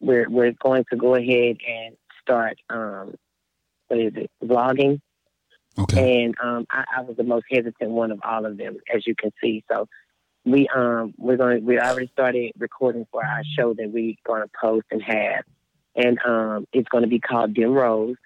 [0.00, 3.14] we're we're going to go ahead and start um,
[3.88, 5.00] what is it vlogging,
[5.78, 6.22] okay.
[6.24, 9.14] and um, I, I was the most hesitant one of all of them, as you
[9.14, 9.64] can see.
[9.70, 9.88] So
[10.44, 14.50] we um we're going we already started recording for our show that we're going to
[14.60, 15.44] post and have,
[15.96, 18.16] and um it's going to be called Dim Rose.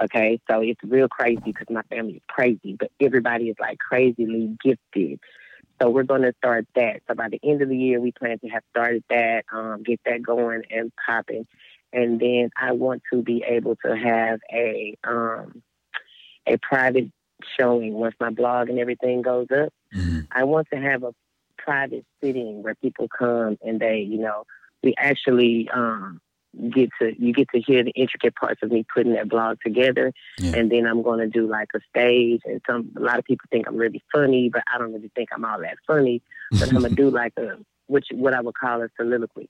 [0.00, 4.56] Okay, so it's real crazy because my family is crazy, but everybody is like crazily
[4.62, 5.20] gifted.
[5.80, 7.02] So we're going to start that.
[7.08, 10.00] So by the end of the year, we plan to have started that, um, get
[10.06, 11.46] that going and popping,
[11.92, 15.62] and then I want to be able to have a um,
[16.46, 17.10] a private
[17.58, 19.72] showing once my blog and everything goes up.
[19.94, 20.26] Mhm.
[20.30, 21.12] I want to have a
[21.58, 24.44] private sitting where people come and they, you know,
[24.82, 26.20] we actually um,
[26.70, 30.12] get to you get to hear the intricate parts of me putting that blog together,
[30.38, 30.52] Yeah.
[30.56, 32.42] and then I'm going to do like a stage.
[32.44, 35.30] And some a lot of people think I'm really funny, but I don't really think
[35.32, 36.22] I'm all that funny.
[36.50, 39.48] But I'm gonna do like a which what I would call a soliloquy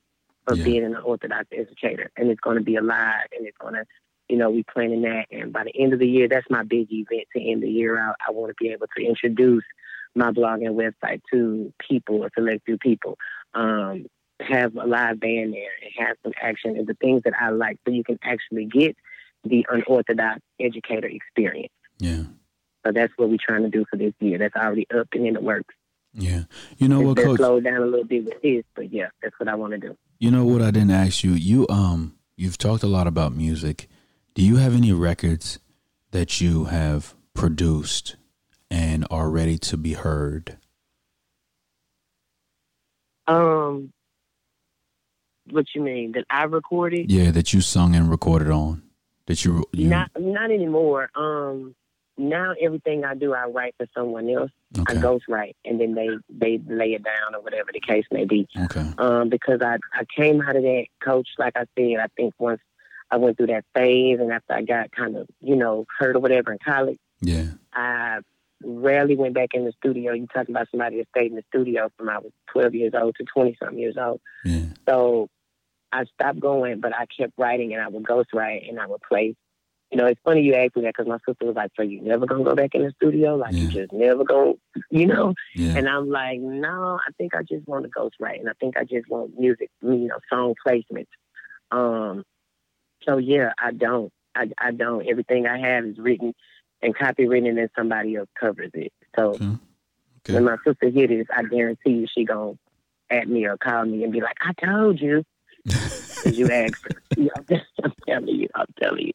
[0.48, 0.64] of Yeah.
[0.64, 3.84] being an Orthodox educator, and it's going to be alive, and it's going to
[4.28, 5.26] you know, we planning that.
[5.30, 7.98] And by the end of the year, that's my big event to end the year
[7.98, 8.16] out.
[8.26, 9.64] I want to be able to introduce
[10.14, 13.18] my blog and website to people, a select few people.
[13.53, 14.07] Um,
[14.40, 17.78] have a live band there and have some action and the things that I like
[17.86, 18.96] so you can actually get
[19.44, 21.72] the unorthodox educator experience.
[21.98, 22.24] Yeah.
[22.84, 24.38] So that's what we're trying to do for this year.
[24.38, 25.74] That's already up and in the works.
[26.14, 26.44] Yeah.
[26.78, 27.36] You know It's what, Coach?
[27.38, 29.96] slowed down a little bit with this, but yeah, that's what I want to do.
[30.18, 31.32] You know what I didn't ask you.
[31.32, 33.88] You um you've talked a lot about music.
[34.34, 35.58] Do you have any records
[36.10, 38.16] that you have produced
[38.70, 40.58] and are ready to be heard?
[43.26, 43.92] Um,
[45.53, 47.11] what you mean that I recorded?
[47.11, 48.82] Yeah, that you sung and recorded on.
[49.26, 51.11] That you you Not not anymore.
[51.14, 51.74] Um,
[52.18, 54.50] now everything I do, I write for someone else.
[54.78, 54.98] okay.
[54.98, 58.48] I ghostwrite, and then they they lay it down or whatever the case may be.
[58.64, 58.84] Okay.
[58.98, 62.61] Um, because I I came out of that coach, like I said, I think once
[63.11, 66.20] I went through that phase, and after I got kind of you know hurt or
[66.20, 67.46] whatever in college, Yeah.
[67.72, 68.18] I
[68.64, 70.12] rarely went back in the studio.
[70.12, 73.14] You talking about somebody that stayed in the studio from I was 12 years old
[73.16, 74.20] to 20 something years old.
[74.44, 74.66] Yeah.
[74.88, 75.28] So
[75.93, 79.34] I stopped going, but I kept writing and I would ghostwrite and I would play.
[79.90, 82.01] You know, it's funny you asked me that because my sister was like, "So you
[82.01, 83.36] never gonna go back in the studio?
[83.36, 84.59] Like you just never go?"
[84.90, 85.34] You know?
[85.55, 85.76] Yeah.
[85.76, 88.84] And I'm like, "No, I think I just want to ghostwrite, and I think I
[88.84, 91.09] just want music, you know, song placements."
[91.70, 92.24] Um,
[93.07, 95.07] so yeah, I don't, I, I don't.
[95.07, 96.34] Everything I have is written
[96.80, 98.93] and copywritten, and then somebody else covers it.
[99.14, 99.45] So Okay.
[100.24, 100.34] Okay.
[100.34, 102.53] when my sister hear this, I guarantee you she gonna
[103.11, 105.24] at me or call me and be like, "I told you."
[105.64, 107.02] Because you asked her.
[107.16, 107.30] Know,
[107.84, 108.48] I'm telling you.
[108.54, 109.12] I'm telling you.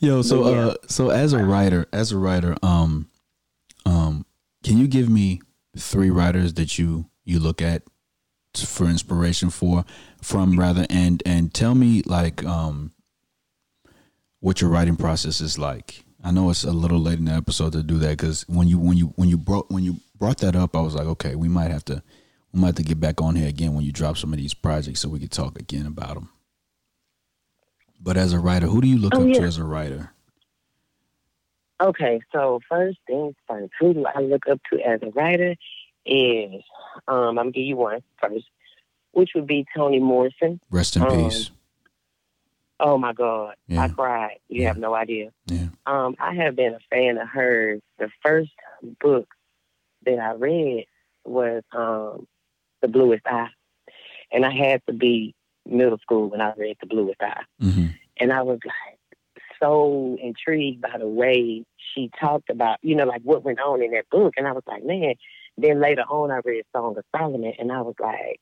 [0.00, 0.60] Yo, so yeah.
[0.60, 3.08] uh so as a writer, as a writer, um
[3.84, 4.24] um
[4.64, 5.40] can you give me
[5.76, 7.82] three writers that you you look at
[8.56, 9.84] for inspiration for
[10.22, 12.92] from rather and and tell me like um
[14.40, 16.04] what your writing process is like.
[16.22, 18.78] I know it's a little late in the episode to do that cuz when you
[18.78, 21.48] when you when you brought when you brought that up I was like, okay, we
[21.48, 22.02] might have to
[22.52, 24.54] we might have to get back on here again when you drop some of these
[24.54, 26.30] projects so we could talk again about them.
[28.00, 30.10] But as a writer, who do you look Oh, up to as a writer?
[31.80, 35.54] Okay, so first things first, who do I look up to as a writer
[36.06, 36.62] is
[37.08, 38.46] um I'm gonna give you one first,
[39.12, 40.60] which would be Toni Morrison.
[40.70, 41.50] Rest in Um, peace.
[42.80, 43.54] Oh my God.
[43.66, 43.82] Yeah.
[43.82, 44.38] I cried.
[44.48, 44.68] You Yeah.
[44.68, 45.30] have no idea.
[45.46, 45.68] Yeah.
[45.86, 47.80] Um, I have been a fan of hers.
[47.98, 48.50] The first
[49.00, 49.28] book
[50.06, 50.86] that I read
[51.24, 52.26] was um
[52.82, 53.50] The Bluest Eye.
[54.32, 55.34] And I had to be
[55.66, 57.42] middle school when I read The Bluest Eye.
[57.60, 57.86] hmm
[58.20, 59.00] and I was like
[59.60, 61.64] so intrigued by the way
[61.94, 64.34] she talked about, you know, like what went on in that book.
[64.36, 65.14] And I was like, man.
[65.58, 68.40] Then later on, I read Song of Solomon, and I was like,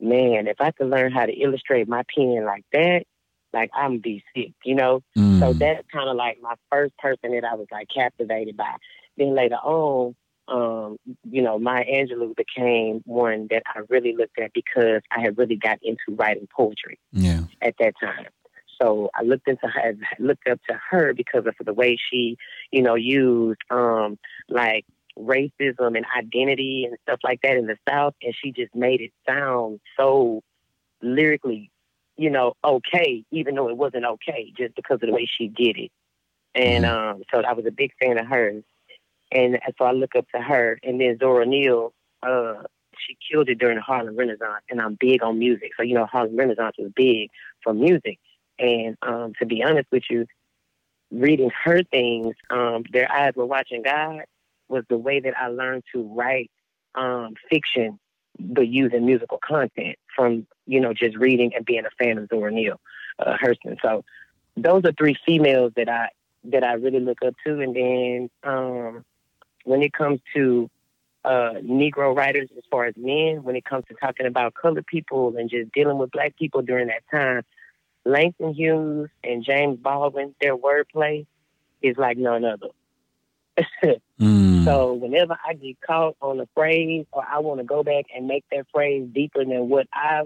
[0.00, 3.04] man, if I could learn how to illustrate my pen like that,
[3.52, 5.02] like I'm be sick, you know.
[5.16, 5.40] Mm.
[5.40, 8.74] So that's kind of like my first person that I was like captivated by.
[9.16, 10.14] Then later on,
[10.50, 10.98] um,
[11.30, 15.56] you know, Maya Angelou became one that I really looked at because I had really
[15.56, 17.42] got into writing poetry yeah.
[17.62, 18.26] at that time.
[18.80, 22.36] So I looked into her, looked up to her because of the way she,
[22.70, 24.86] you know, used um, like
[25.18, 29.12] racism and identity and stuff like that in the South, and she just made it
[29.28, 30.42] sound so
[31.02, 31.70] lyrically,
[32.16, 35.76] you know, okay, even though it wasn't okay, just because of the way she did
[35.78, 35.90] it.
[36.54, 38.64] And um, so I was a big fan of hers,
[39.32, 41.92] and so I look up to her, and then Zora Neale.
[42.22, 42.62] Uh,
[43.06, 45.70] she killed it during the Harlem Renaissance, and I'm big on music.
[45.76, 47.30] So you know, Harlem Renaissance was big
[47.62, 48.18] for music.
[48.58, 50.26] And um, to be honest with you,
[51.10, 54.24] reading her things, um, their eyes were watching God,
[54.68, 56.50] was the way that I learned to write
[56.94, 57.98] um, fiction,
[58.38, 62.50] but using musical content from you know just reading and being a fan of Zora
[62.50, 62.80] Neale
[63.18, 63.76] uh, Hurston.
[63.82, 64.04] So
[64.56, 66.10] those are three females that I
[66.44, 67.60] that I really look up to.
[67.60, 69.04] And then um,
[69.64, 70.70] when it comes to
[71.24, 75.36] uh, Negro writers, as far as men, when it comes to talking about colored people
[75.36, 77.42] and just dealing with black people during that time,
[78.04, 81.26] Langston Hughes and James Baldwin, their wordplay
[81.82, 82.68] is like none other.
[84.20, 84.64] Mm.
[84.64, 88.26] So whenever I get caught on a phrase or I want to go back and
[88.26, 90.24] make that phrase deeper than what I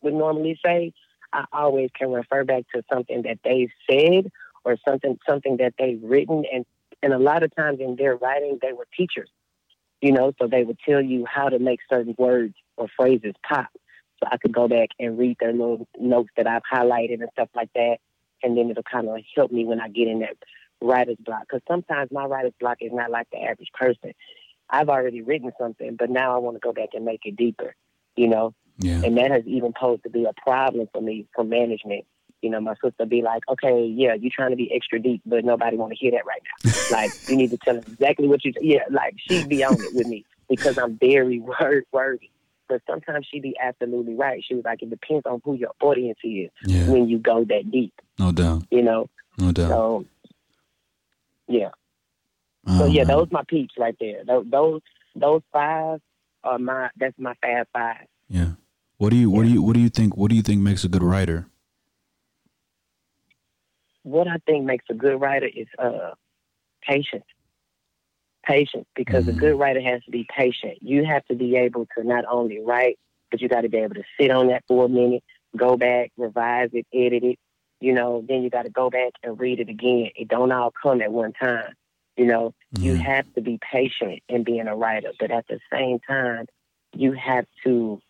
[0.00, 0.94] would normally say,
[1.34, 4.32] I always can refer back to something that they've said
[4.64, 6.64] or something something that they've written and
[7.04, 9.30] and a lot of times in their writing they were teachers.
[10.00, 13.68] You know, so they would tell you how to make certain words or phrases pop.
[14.18, 17.48] So I could go back and read their little notes that I've highlighted and stuff
[17.54, 17.98] like that.
[18.42, 20.36] And then it'll kind of help me when I get in that
[20.82, 21.42] writer's block.
[21.48, 24.12] Because sometimes my writer's block is not like the average person.
[24.68, 27.74] I've already written something, but now I want to go back and make it deeper,
[28.16, 28.54] you know?
[28.78, 29.02] Yeah.
[29.04, 32.04] And that has even posed to be a problem for me for management.
[32.44, 35.44] You know, my sister be like, okay, yeah, you're trying to be extra deep, but
[35.44, 36.72] nobody want to hear that right now.
[36.92, 39.94] like, you need to tell them exactly what you, yeah, like she'd be on it
[39.94, 42.30] with me because I'm very word wordy.
[42.68, 44.42] But sometimes she'd be absolutely right.
[44.46, 46.88] She was like, it depends on who your audience is Yeah.
[46.90, 48.62] when you go that deep, No doubt.
[48.70, 49.08] you know?
[49.38, 49.68] No doubt.
[49.68, 50.04] So,
[51.48, 51.70] yeah.
[52.66, 53.16] Oh, So yeah, man.
[53.16, 54.24] those my peeps right there.
[54.24, 54.80] Those those
[55.14, 56.00] those five
[56.42, 58.06] are my that's my fab five.
[58.28, 58.52] Yeah.
[58.96, 60.84] What do you what do you what do you think what do you think makes
[60.84, 61.46] a good writer?
[64.04, 66.12] What I think makes a good writer is uh
[66.82, 67.26] patience.
[68.46, 69.30] Patience, because Mhm.
[69.30, 70.82] a good writer has to be patient.
[70.82, 72.98] You have to be able to not only write,
[73.30, 75.24] but you got to be able to sit on that for a minute,
[75.56, 77.38] go back, revise it, edit it.
[77.80, 80.10] You know, then you got to go back and read it again.
[80.16, 81.74] It don't all come at one time.
[82.16, 86.00] You know, you have to be patient in being a writer, but at the same
[86.00, 86.46] time,
[86.94, 88.00] you have to.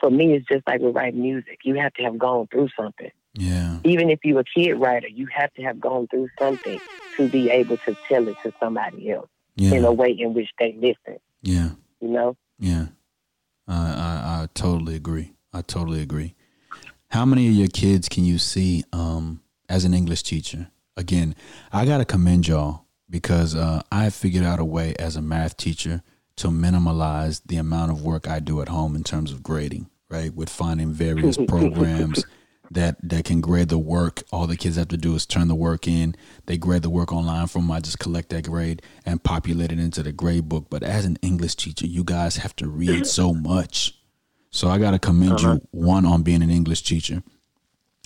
[0.00, 1.60] For me, it's just like with writing music.
[1.64, 3.10] You have to have gone through something.
[3.34, 3.78] Yeah.
[3.84, 6.78] Even if you're a kid writer, you have to have gone through something
[7.16, 10.74] to be able to tell it to somebody else in a way in which they
[10.78, 11.18] listen.
[11.42, 11.70] Yeah.
[12.00, 12.86] You know, Yeah.
[13.68, 15.32] I, I I totally agree.
[15.52, 16.34] I totally agree.
[17.08, 20.68] How many of your kids can you see um as an English teacher?
[20.96, 21.34] Again,
[21.72, 26.02] I gotta commend y'all because uh, I figured out a way as a math teacher
[26.36, 30.34] to minimalize the amount of work I do at home in terms of grading, right?
[30.34, 32.24] With finding various programs
[32.74, 34.22] that that can grade the work.
[34.32, 36.14] All the kids have to do is turn the work in.
[36.46, 37.70] They grade the work online from.
[37.70, 40.66] I just collect that grade and populate it into the grade book.
[40.70, 43.94] But as an English teacher, you guys have to read so much.
[44.50, 45.54] So I gotta commend Uh-huh.
[45.54, 47.22] you one on being an English teacher.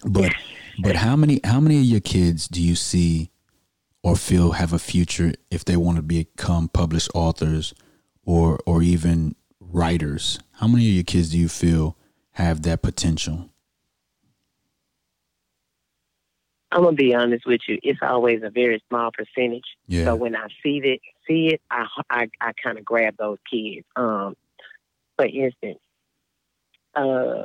[0.05, 0.33] But
[0.83, 3.31] but how many how many of your kids do you see
[4.03, 7.75] or feel have a future if they want to become published authors
[8.25, 10.39] or or even writers?
[10.53, 11.97] How many of your kids do you feel
[12.33, 13.51] have that potential?
[16.73, 17.79] I'm gonna be honest with you.
[17.83, 19.65] It's always a very small percentage.
[19.87, 20.05] Yeah.
[20.07, 23.87] So when I see it, see it, I I, I kind of grab those kids.
[23.95, 24.37] Um,
[25.17, 25.79] for instance,
[26.95, 27.45] uh,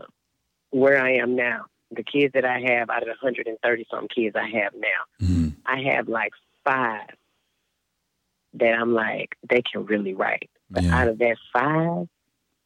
[0.72, 4.36] where I am now, the kids that I have out of the 130 some kids
[4.36, 5.54] I have now, Mhm.
[5.66, 7.10] I have like five
[8.54, 10.50] that I'm like they can really write.
[10.70, 10.98] But Yeah.
[11.02, 12.08] out of that five,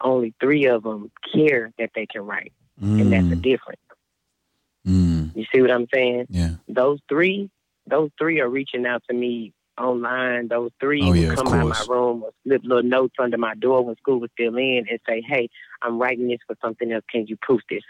[0.01, 3.81] only three of them care that they can write, and that's the Mm, difference.
[4.85, 6.27] Mm, You see what I'm saying?
[6.29, 6.55] yeah.
[6.67, 7.49] those three,
[7.87, 10.47] those three are reaching out to me online.
[10.47, 13.37] Those three Oh, would yeah, of come by my room or slip little notes under
[13.37, 15.49] my door when school was still in and say, "Hey,
[15.81, 17.03] I'm writing this for something else.
[17.11, 17.83] Can you proof this?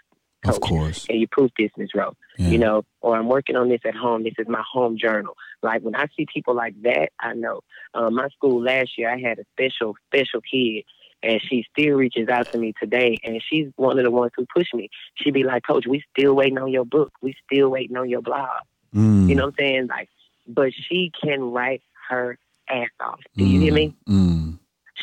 [0.48, 1.06] Of course.
[1.06, 1.90] Can you proof this, Ms.
[1.96, 2.14] Rowe?
[2.38, 2.50] Yeah.
[2.50, 4.24] You know, or I'm working on this at home.
[4.24, 5.36] This is my home journal.
[5.64, 7.62] Like when I see people like that, I know.
[7.96, 10.84] Uh, my school last year, I had a special, special kid.
[11.26, 14.46] And she still reaches out to me today, and she's one of the ones who
[14.56, 14.90] pushed me.
[15.16, 17.12] She'd be like, "Coach, we still waiting on your book.
[17.22, 18.62] We still waiting on your blog."
[18.94, 19.88] Mm, You know what I'm saying?
[19.88, 20.10] Like,
[20.48, 22.38] but she can write her
[22.70, 23.20] ass off.
[23.36, 23.96] Do you hear me?
[24.08, 24.60] Mm,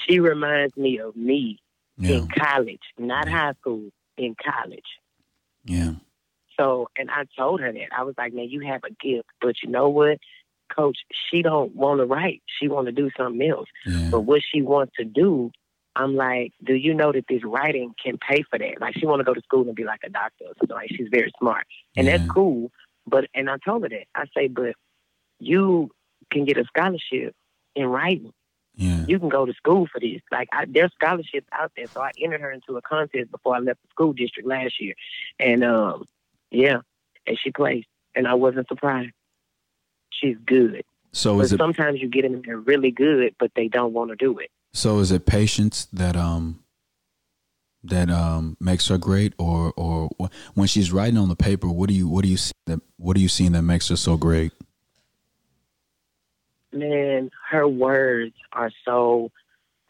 [0.07, 1.59] She reminds me of me
[1.99, 2.19] yeah.
[2.19, 4.87] in college, not high school, in college.
[5.65, 5.95] Yeah.
[6.59, 9.57] So, and I told her that I was like, "Man, you have a gift, but
[9.63, 10.19] you know what,
[10.75, 10.99] Coach?
[11.31, 12.43] She don't want to write.
[12.47, 13.69] She want to do something else.
[13.87, 14.09] Yeah.
[14.13, 15.51] But what she wants to do."
[15.95, 18.81] I'm like, do you know that this writing can pay for that?
[18.81, 20.75] Like, she want to go to school and be like a doctor or something.
[20.75, 21.67] Like, she's very smart,
[21.97, 22.19] and Yeah.
[22.19, 22.71] that's cool.
[23.07, 24.75] But and I told her that I say, but
[25.39, 25.91] you
[26.31, 27.35] can get a scholarship
[27.75, 28.33] in writing.
[28.75, 29.05] Yeah.
[29.07, 30.23] You can go to school for this.
[30.31, 31.87] Like I, there's scholarships out there.
[31.89, 34.95] So I entered her into a contest before I left the school district last year,
[35.39, 36.05] and um,
[36.51, 36.79] yeah,
[37.27, 39.11] and she placed, and I wasn't surprised.
[40.11, 43.93] She's good, So it sometimes you get them and they're really good, but they don't
[43.93, 44.51] want to do it.
[44.73, 46.59] So is it patience that um
[47.85, 50.09] that um makes her great or or
[50.55, 53.17] when she's writing on the paper what do you what do you see that what
[53.17, 54.53] are you seeing that makes her so great?
[56.73, 59.31] Man, her words are so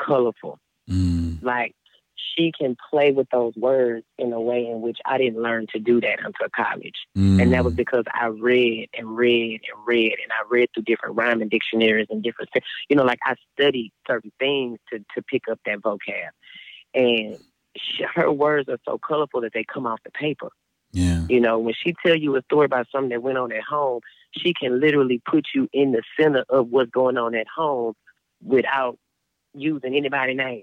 [0.01, 0.59] colorful.
[0.91, 1.76] Mm, Like
[2.37, 5.78] she can play with those words in a way in which I didn't learn to
[5.78, 7.07] do that until college.
[7.14, 7.76] And that was Mm.
[7.76, 12.22] because I read and read and read and I read through different rhyming dictionaries and
[12.22, 12.51] different
[12.89, 16.30] you know, like I studied certain things to, to pick up that vocab.
[16.95, 17.39] And
[17.76, 20.51] she, her words are so colorful that they come off the paper.
[20.93, 21.24] yeah.
[21.28, 24.01] You know, when she tell you a story about something that went on at home,
[24.37, 27.95] she can literally put you in the center of what's going on at home
[28.43, 28.99] without
[29.55, 30.62] using anybody's name,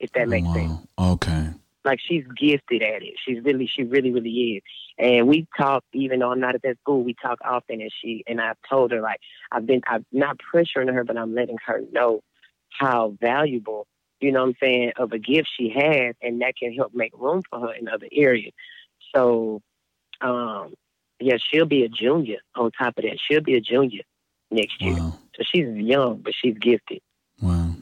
[0.00, 0.80] if that makes sense.
[0.98, 1.50] Okay.
[1.84, 3.14] like she's gifted at it.
[3.24, 4.62] She's really, she really, really is.
[4.98, 7.80] And we talk, even though I'm not at that school, we talk often.
[7.80, 9.20] And she and I've told her like
[9.52, 12.20] I've been, I'm not pressuring her, but I'm letting her know
[12.70, 13.86] how valuable,
[14.20, 17.12] you know, what I'm saying, of a gift she has, and that can help make
[17.18, 18.52] room for her in other areas.
[19.14, 19.62] So,
[20.20, 20.74] um,
[21.18, 22.38] yeah, she'll be a junior.
[22.54, 24.02] On top of that, she'll be a junior
[24.50, 24.94] next year.
[24.94, 25.18] Wow.
[25.36, 27.00] So she's young, but she's gifted.
[27.40, 27.72] Wow.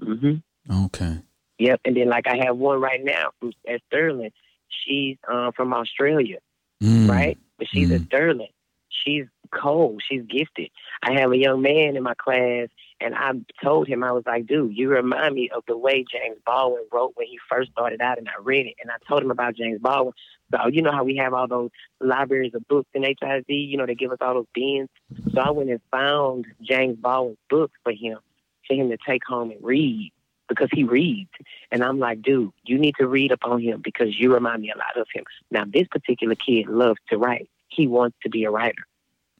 [0.00, 0.34] hmm
[0.70, 1.18] Okay.
[1.58, 1.80] Yep.
[1.84, 4.32] And then like I have one right now from at Sterling.
[4.68, 6.38] She's uh, from Australia,
[6.82, 7.08] Mm.
[7.08, 7.38] right?
[7.58, 8.06] But she's at Mhm.
[8.06, 8.48] Sterling.
[8.88, 10.02] She's cold.
[10.06, 10.70] She's gifted.
[11.02, 12.68] I have a young man in my class,
[13.00, 13.32] and I
[13.62, 17.12] told him I was like, "Dude, you remind me of the way James Baldwin wrote
[17.14, 19.78] when he first started out." And I read it, and I told him about James
[19.80, 20.14] Baldwin.
[20.50, 23.54] So you know how we have all those libraries of books in HISD.
[23.68, 24.88] You know they give us all those bins.
[25.32, 28.18] So I went and found James Baldwin's book for him,
[28.66, 30.12] for him to take home and read
[30.48, 31.30] because he reads.
[31.70, 34.72] And I'm like, dude, you need to read up on him because you remind me
[34.74, 35.24] a lot of him.
[35.50, 37.48] Now, this particular kid loves to write.
[37.68, 38.86] He wants to be a writer.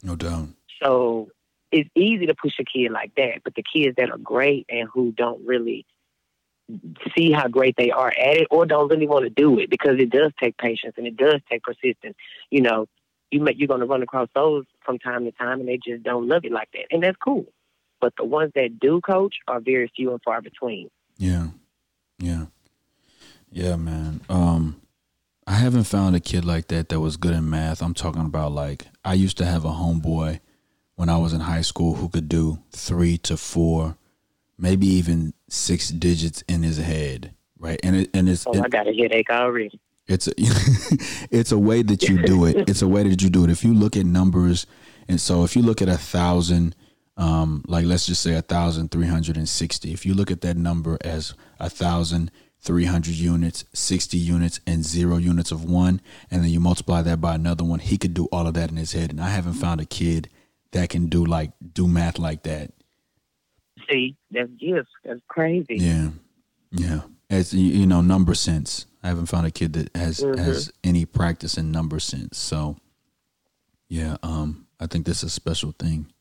[0.03, 0.49] No doubt.
[0.81, 1.29] So
[1.71, 3.43] it's easy to push a kid like that.
[3.43, 5.85] But the kids that are great and who don't really
[7.15, 9.99] see how great they are at it or don't really want to do it because
[9.99, 12.15] it does take patience and it does take persistence.
[12.49, 12.87] You know,
[13.31, 16.03] you may, you're going to run across those from time to time and they just
[16.03, 16.85] don't love it like that.
[16.91, 17.45] And that's cool.
[17.99, 20.89] But the ones that do coach are very few and far between.
[21.17, 21.47] Yeah.
[22.19, 22.45] Yeah.
[23.51, 24.21] Yeah, man.
[24.29, 24.81] Um
[25.45, 27.81] I haven't found a kid like that that was good in math.
[27.81, 30.39] I'm talking about like I used to have a homeboy
[30.95, 33.95] when I was in high school who could do 3 to 4
[34.59, 37.79] maybe even 6 digits in his head, right?
[37.83, 39.79] And it and it's Oh, it- I got a headache already.
[40.07, 40.31] it's a,
[41.31, 42.67] it's a way that you do it.
[42.69, 43.49] It's a way that you do it.
[43.49, 44.65] If you look at numbers,
[45.07, 46.75] and so if you look at a thousand,
[47.17, 49.91] um, like let's just say a thousand three hundred and sixty.
[49.91, 54.83] If you look at that number as a thousand three hundred units, sixty units, and
[54.85, 58.25] zero units of one, and then you multiply that by another one, he could do
[58.31, 59.09] all of that in his head.
[59.11, 60.29] And I haven't found a kid
[60.71, 62.71] that can do like do math like that.
[63.89, 64.89] See, that's gifts.
[65.03, 65.77] That's crazy.
[65.77, 66.09] Yeah,
[66.71, 67.01] yeah.
[67.29, 68.85] As you know, number sense.
[69.03, 70.37] I haven't found a kid that has Mhm.
[70.37, 72.37] has any practice in number sense.
[72.37, 72.77] So,
[73.87, 76.11] yeah, um, I think this is a special thing.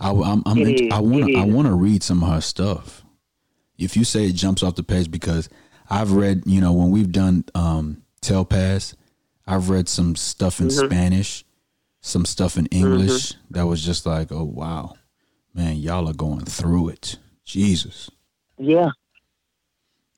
[0.00, 3.02] I, I'm, int- is, I want to I want to read some of her stuff.
[3.78, 5.48] If you say it jumps off the page, because
[5.88, 8.94] I've read, you know, when we've done um, TELPAS,
[9.46, 10.86] I've read some stuff in Mhm.
[10.86, 11.44] Spanish,
[12.00, 12.84] some stuff in Mm-hmm.
[12.92, 14.94] English that was just like, oh wow,
[15.54, 17.16] man, y'all are going through it.
[17.44, 18.08] Jesus.
[18.58, 18.90] Yeah.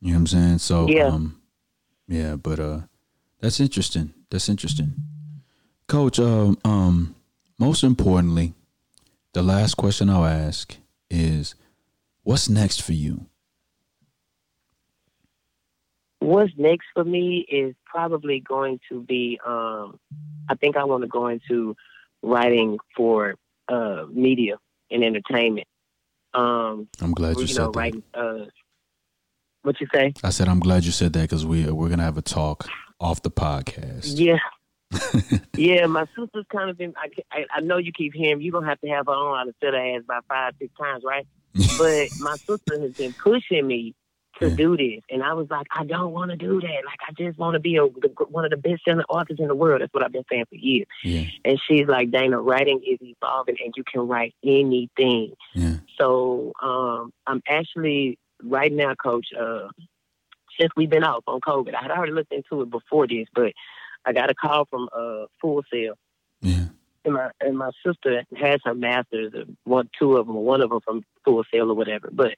[0.00, 0.58] You know what I'm saying?
[0.58, 1.06] So Yeah.
[1.08, 1.40] um
[2.08, 2.80] yeah, but uh
[3.40, 4.12] that's interesting.
[4.30, 4.94] That's interesting.
[5.88, 7.14] Coach, um um
[7.58, 8.54] most importantly,
[9.32, 10.76] the last question I'll ask
[11.10, 11.54] is
[12.22, 13.26] what's next for you?
[16.20, 19.98] What's next for me is probably going to be um
[20.48, 21.76] I think I want to go into
[22.22, 23.34] writing for
[23.68, 24.56] uh media
[24.90, 25.66] and entertainment.
[26.34, 27.78] Um I'm glad you you said know, that.
[27.78, 28.44] writing uh
[29.62, 30.12] what you say?
[30.22, 32.68] I said I'm glad you said that because we we're gonna have a talk
[33.00, 34.18] off the podcast.
[34.18, 34.38] Yeah.
[35.57, 36.95] yeah, my sister's kind of been.
[36.97, 38.40] I, I, I know you keep hearing.
[38.40, 39.48] You're gonna have to have her on.
[39.48, 41.27] I said her ass about five, six times, right?
[41.78, 43.94] but my sister has been pushing me
[44.40, 44.55] to Yeah.
[44.56, 46.82] do this, and I was like, I don't want to do that.
[46.86, 49.48] Like, I just want to be a, the, one of the best selling authors in
[49.48, 49.82] the world.
[49.82, 50.86] That's what I've been saying for years.
[51.05, 55.35] yeah, And she's like, Dana, writing is evolving, and you can write anything.
[55.55, 55.74] yeah.
[55.98, 59.27] So um, I'm actually right now, Coach.
[59.39, 59.69] Uh,
[60.60, 63.52] since we've been off on COVID, I had already looked into it before this, but
[64.04, 65.94] I got a call from uh, Full Sail,
[66.40, 66.66] Yeah.
[67.04, 69.32] and my and my sister has her masters,
[69.64, 72.08] one, two of them, one of them from Full Sail or whatever.
[72.12, 72.34] But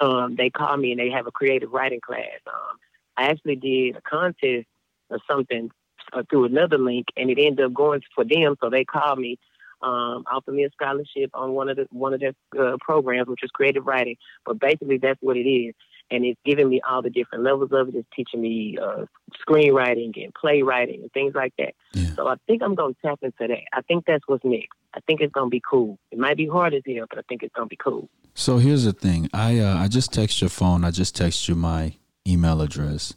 [0.00, 2.40] um, they called me and they have a creative writing class.
[2.46, 2.78] Um,
[3.16, 4.66] I actually did a contest
[5.10, 5.70] or something
[6.12, 8.56] uh, through another link, and it ended up going for them.
[8.62, 9.38] So they called me,
[9.82, 13.42] um, offered me a scholarship on one of the one of their uh, programs, which
[13.42, 14.16] is creative writing.
[14.44, 15.74] But basically, that's what it is,
[16.10, 17.94] and it's giving me all the different levels of it.
[17.94, 19.06] It's teaching me uh,
[19.46, 21.74] screenwriting and playwriting and things like that.
[21.92, 22.14] Yeah.
[22.14, 23.64] So I think I'm going to tap into that.
[23.72, 24.76] I think that's what's next.
[24.94, 25.98] I think it's going to be cool.
[26.10, 28.08] It might be hard as hell, but I think it's going to be cool.
[28.34, 29.28] So here's the thing.
[29.32, 30.84] I uh, I just text your phone.
[30.84, 31.96] I just text you my
[32.26, 33.14] email address.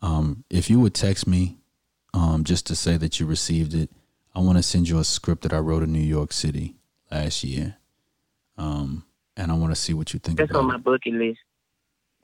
[0.00, 1.58] Um, if you would text me,
[2.14, 3.90] um, just to say that you received it,
[4.34, 6.76] I want to send you a script that I wrote in New York City
[7.10, 7.76] last year.
[8.56, 9.04] Um,
[9.36, 11.38] and I want to see what you think That's on my bucket list.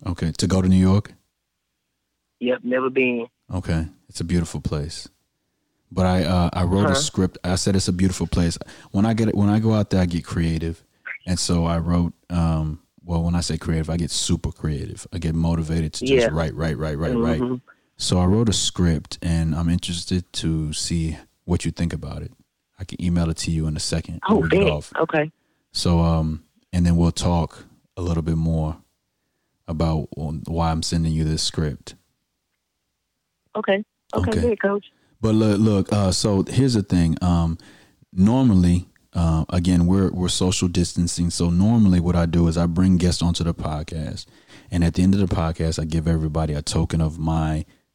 [0.07, 1.13] Okay, to go to New York.
[2.41, 3.27] Yep, never been.
[3.53, 5.09] Okay, it's a beautiful place.
[5.91, 6.95] But I uh, I wrote a Uh-huh.
[6.95, 7.39] script.
[7.45, 8.59] I said it's a beautiful place.
[8.91, 10.85] When I get it, when I go out there, I get creative,
[11.27, 12.13] and so I wrote.
[12.31, 15.07] Um, well, when I say creative, I get super creative.
[15.13, 16.33] I get motivated to just Yeah.
[16.33, 17.41] write, write, write, write, write.
[17.43, 17.61] Mhm.
[17.99, 22.33] So I wrote a script, and I'm interested to see what you think about it.
[22.79, 24.91] I can email it to you in a second Oh, we get off.
[24.97, 25.31] Okay.
[25.73, 27.67] So um, and then we'll talk
[27.97, 28.79] a little bit more
[29.67, 31.95] about why I'm sending you this script.
[33.57, 33.85] Okay.
[34.15, 34.41] Okay, Okay.
[34.41, 34.87] good, coach.
[35.21, 35.93] But look, look.
[35.93, 37.17] Uh, so here's the thing.
[37.23, 37.57] Um,
[38.13, 41.31] normally, uh, again, we're we're social distancing.
[41.31, 44.27] So normally, what I do is I bring guests onto the podcast,
[44.71, 47.19] and at the end of the podcast, I give everybody a token of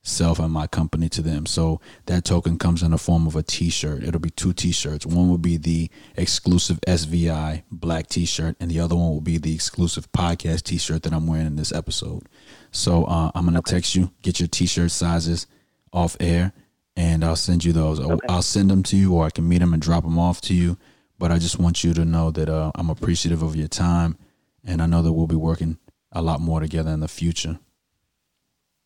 [0.09, 1.45] myself and my company to them.
[1.45, 4.03] So that token comes in the form of a T-shirt.
[4.03, 5.05] It'll be two T-shirts.
[5.05, 9.53] One will be the exclusive SVI black T-shirt, and the other one will be the
[9.53, 12.23] exclusive podcast T-shirt that I'm wearing in this episode.
[12.71, 15.45] So uh, I'm gonna text you, get your T-shirt sizes
[15.93, 16.53] off air,
[16.95, 17.99] and I'll send you those.
[17.99, 18.25] I'll- Okay.
[18.27, 20.55] I'll send them to you, or I can meet them and drop them off to
[20.55, 20.77] you.
[21.19, 24.17] But I just want you to know that uh, I'm appreciative of your time,
[24.65, 25.77] and I know that we'll be working
[26.11, 27.59] a lot more together in the future.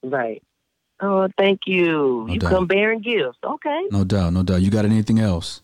[0.03, 0.43] Right.
[1.01, 2.25] Oh, thank you.
[2.27, 2.51] No you doubt.
[2.51, 3.37] come bearing gifts.
[3.43, 3.83] Okay.
[3.91, 4.61] No doubt, no doubt.
[4.61, 5.61] You got anything else?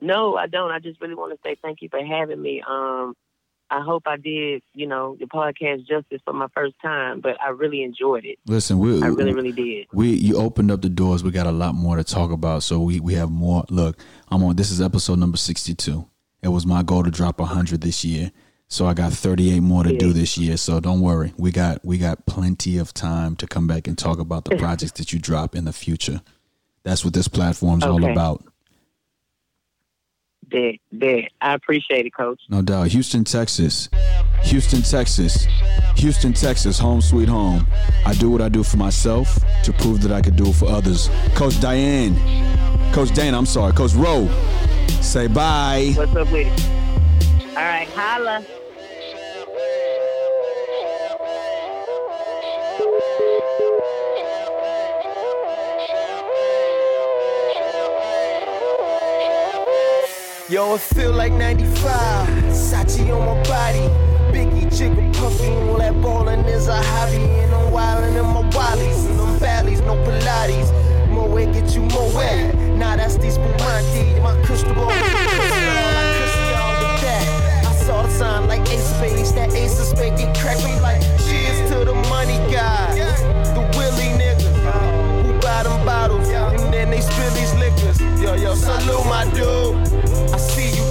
[0.00, 0.70] No, I don't.
[0.70, 2.62] I just really want to say thank you for having me.
[2.68, 3.14] Um,
[3.70, 7.50] I hope I did, you know, the podcast justice for my first time, but I
[7.50, 8.38] really enjoyed it.
[8.46, 9.88] Listen, we I really, really did.
[9.92, 11.22] we you opened up the doors.
[11.22, 13.64] We got a lot more to talk about, so we we have more.
[13.68, 13.98] Look,
[14.28, 14.56] I'm on.
[14.56, 16.06] This is episode number 62.
[16.42, 18.30] It was my goal to drop 100 this year,
[18.68, 20.58] so I got 38 more to do this year.
[20.58, 24.18] So don't worry, we got we got plenty of time to come back and talk
[24.18, 26.20] about the projects that you drop in the future.
[26.84, 28.44] That's what this platform's all about.
[30.50, 31.28] That, that.
[31.42, 32.40] I appreciate it, coach.
[32.48, 32.88] No doubt.
[32.88, 33.90] Houston, Texas.
[34.44, 35.46] Houston, Texas.
[35.96, 36.78] Houston, Texas.
[36.78, 37.66] Home sweet home.
[38.06, 40.68] I do what I do for myself to prove that I could do it for
[40.68, 41.10] others.
[41.34, 42.14] Coach Diane.
[42.92, 43.72] Coach Dana, I'm sorry.
[43.74, 44.28] Coach Rowe.
[45.02, 45.92] Say bye.
[45.94, 46.77] What's up it?
[47.58, 48.46] All right, holla.
[60.48, 62.28] Yo, it feel like 95.
[62.54, 63.88] Sachi on my body.
[64.30, 65.48] Biggie, Jigga, puffy.
[65.48, 67.16] All that ballin' is a hobby.
[67.16, 69.04] And I'm wildin' in my wallies.
[69.10, 70.70] And them valleys, no Pilates.
[71.08, 72.54] More way get you more wet.
[72.76, 74.20] Nah, that's these Spumante.
[74.22, 75.77] My crystal ball.
[78.18, 79.32] Sign like Ace Spades.
[79.32, 82.94] That Ace of Spades get cracked me like cheers to the money guy.
[83.54, 84.50] The Willie nigga
[85.24, 88.00] who buy them bottles and then they spill these liquors.
[88.20, 89.76] Yo, yo, salute my dude.
[90.34, 90.84] I see you.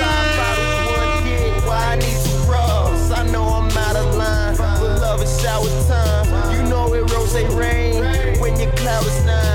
[0.00, 1.66] Five bottles, one kid.
[1.68, 3.10] Why I need two bras?
[3.10, 6.56] I know I'm out of line, but love is shower time.
[6.56, 9.51] You know it rose rain when your cloud is nine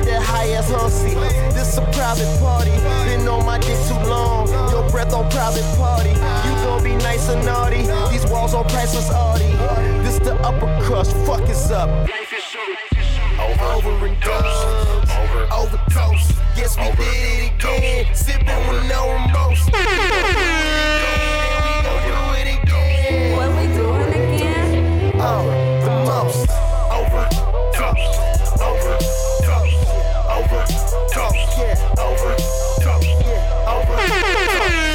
[0.00, 1.14] off that high ass hussy.
[1.54, 2.70] This a private party.
[3.04, 4.48] Been on my dick too long.
[4.70, 6.10] Your breath on private party.
[6.10, 7.82] You gon' be nice and naughty.
[8.10, 9.52] These walls on priceless arty.
[10.02, 11.16] This the upper crust.
[11.26, 11.88] Fuck is up.
[13.40, 14.44] Over, and done.
[15.52, 16.32] Overdose.
[16.56, 18.14] Yes, we did it again.
[18.14, 19.68] Sipping with no remorse.
[23.36, 25.20] What we doing again?
[25.20, 25.59] Oh.
[30.90, 32.34] Come, yeah, over.
[32.82, 34.89] Come, yeah, over.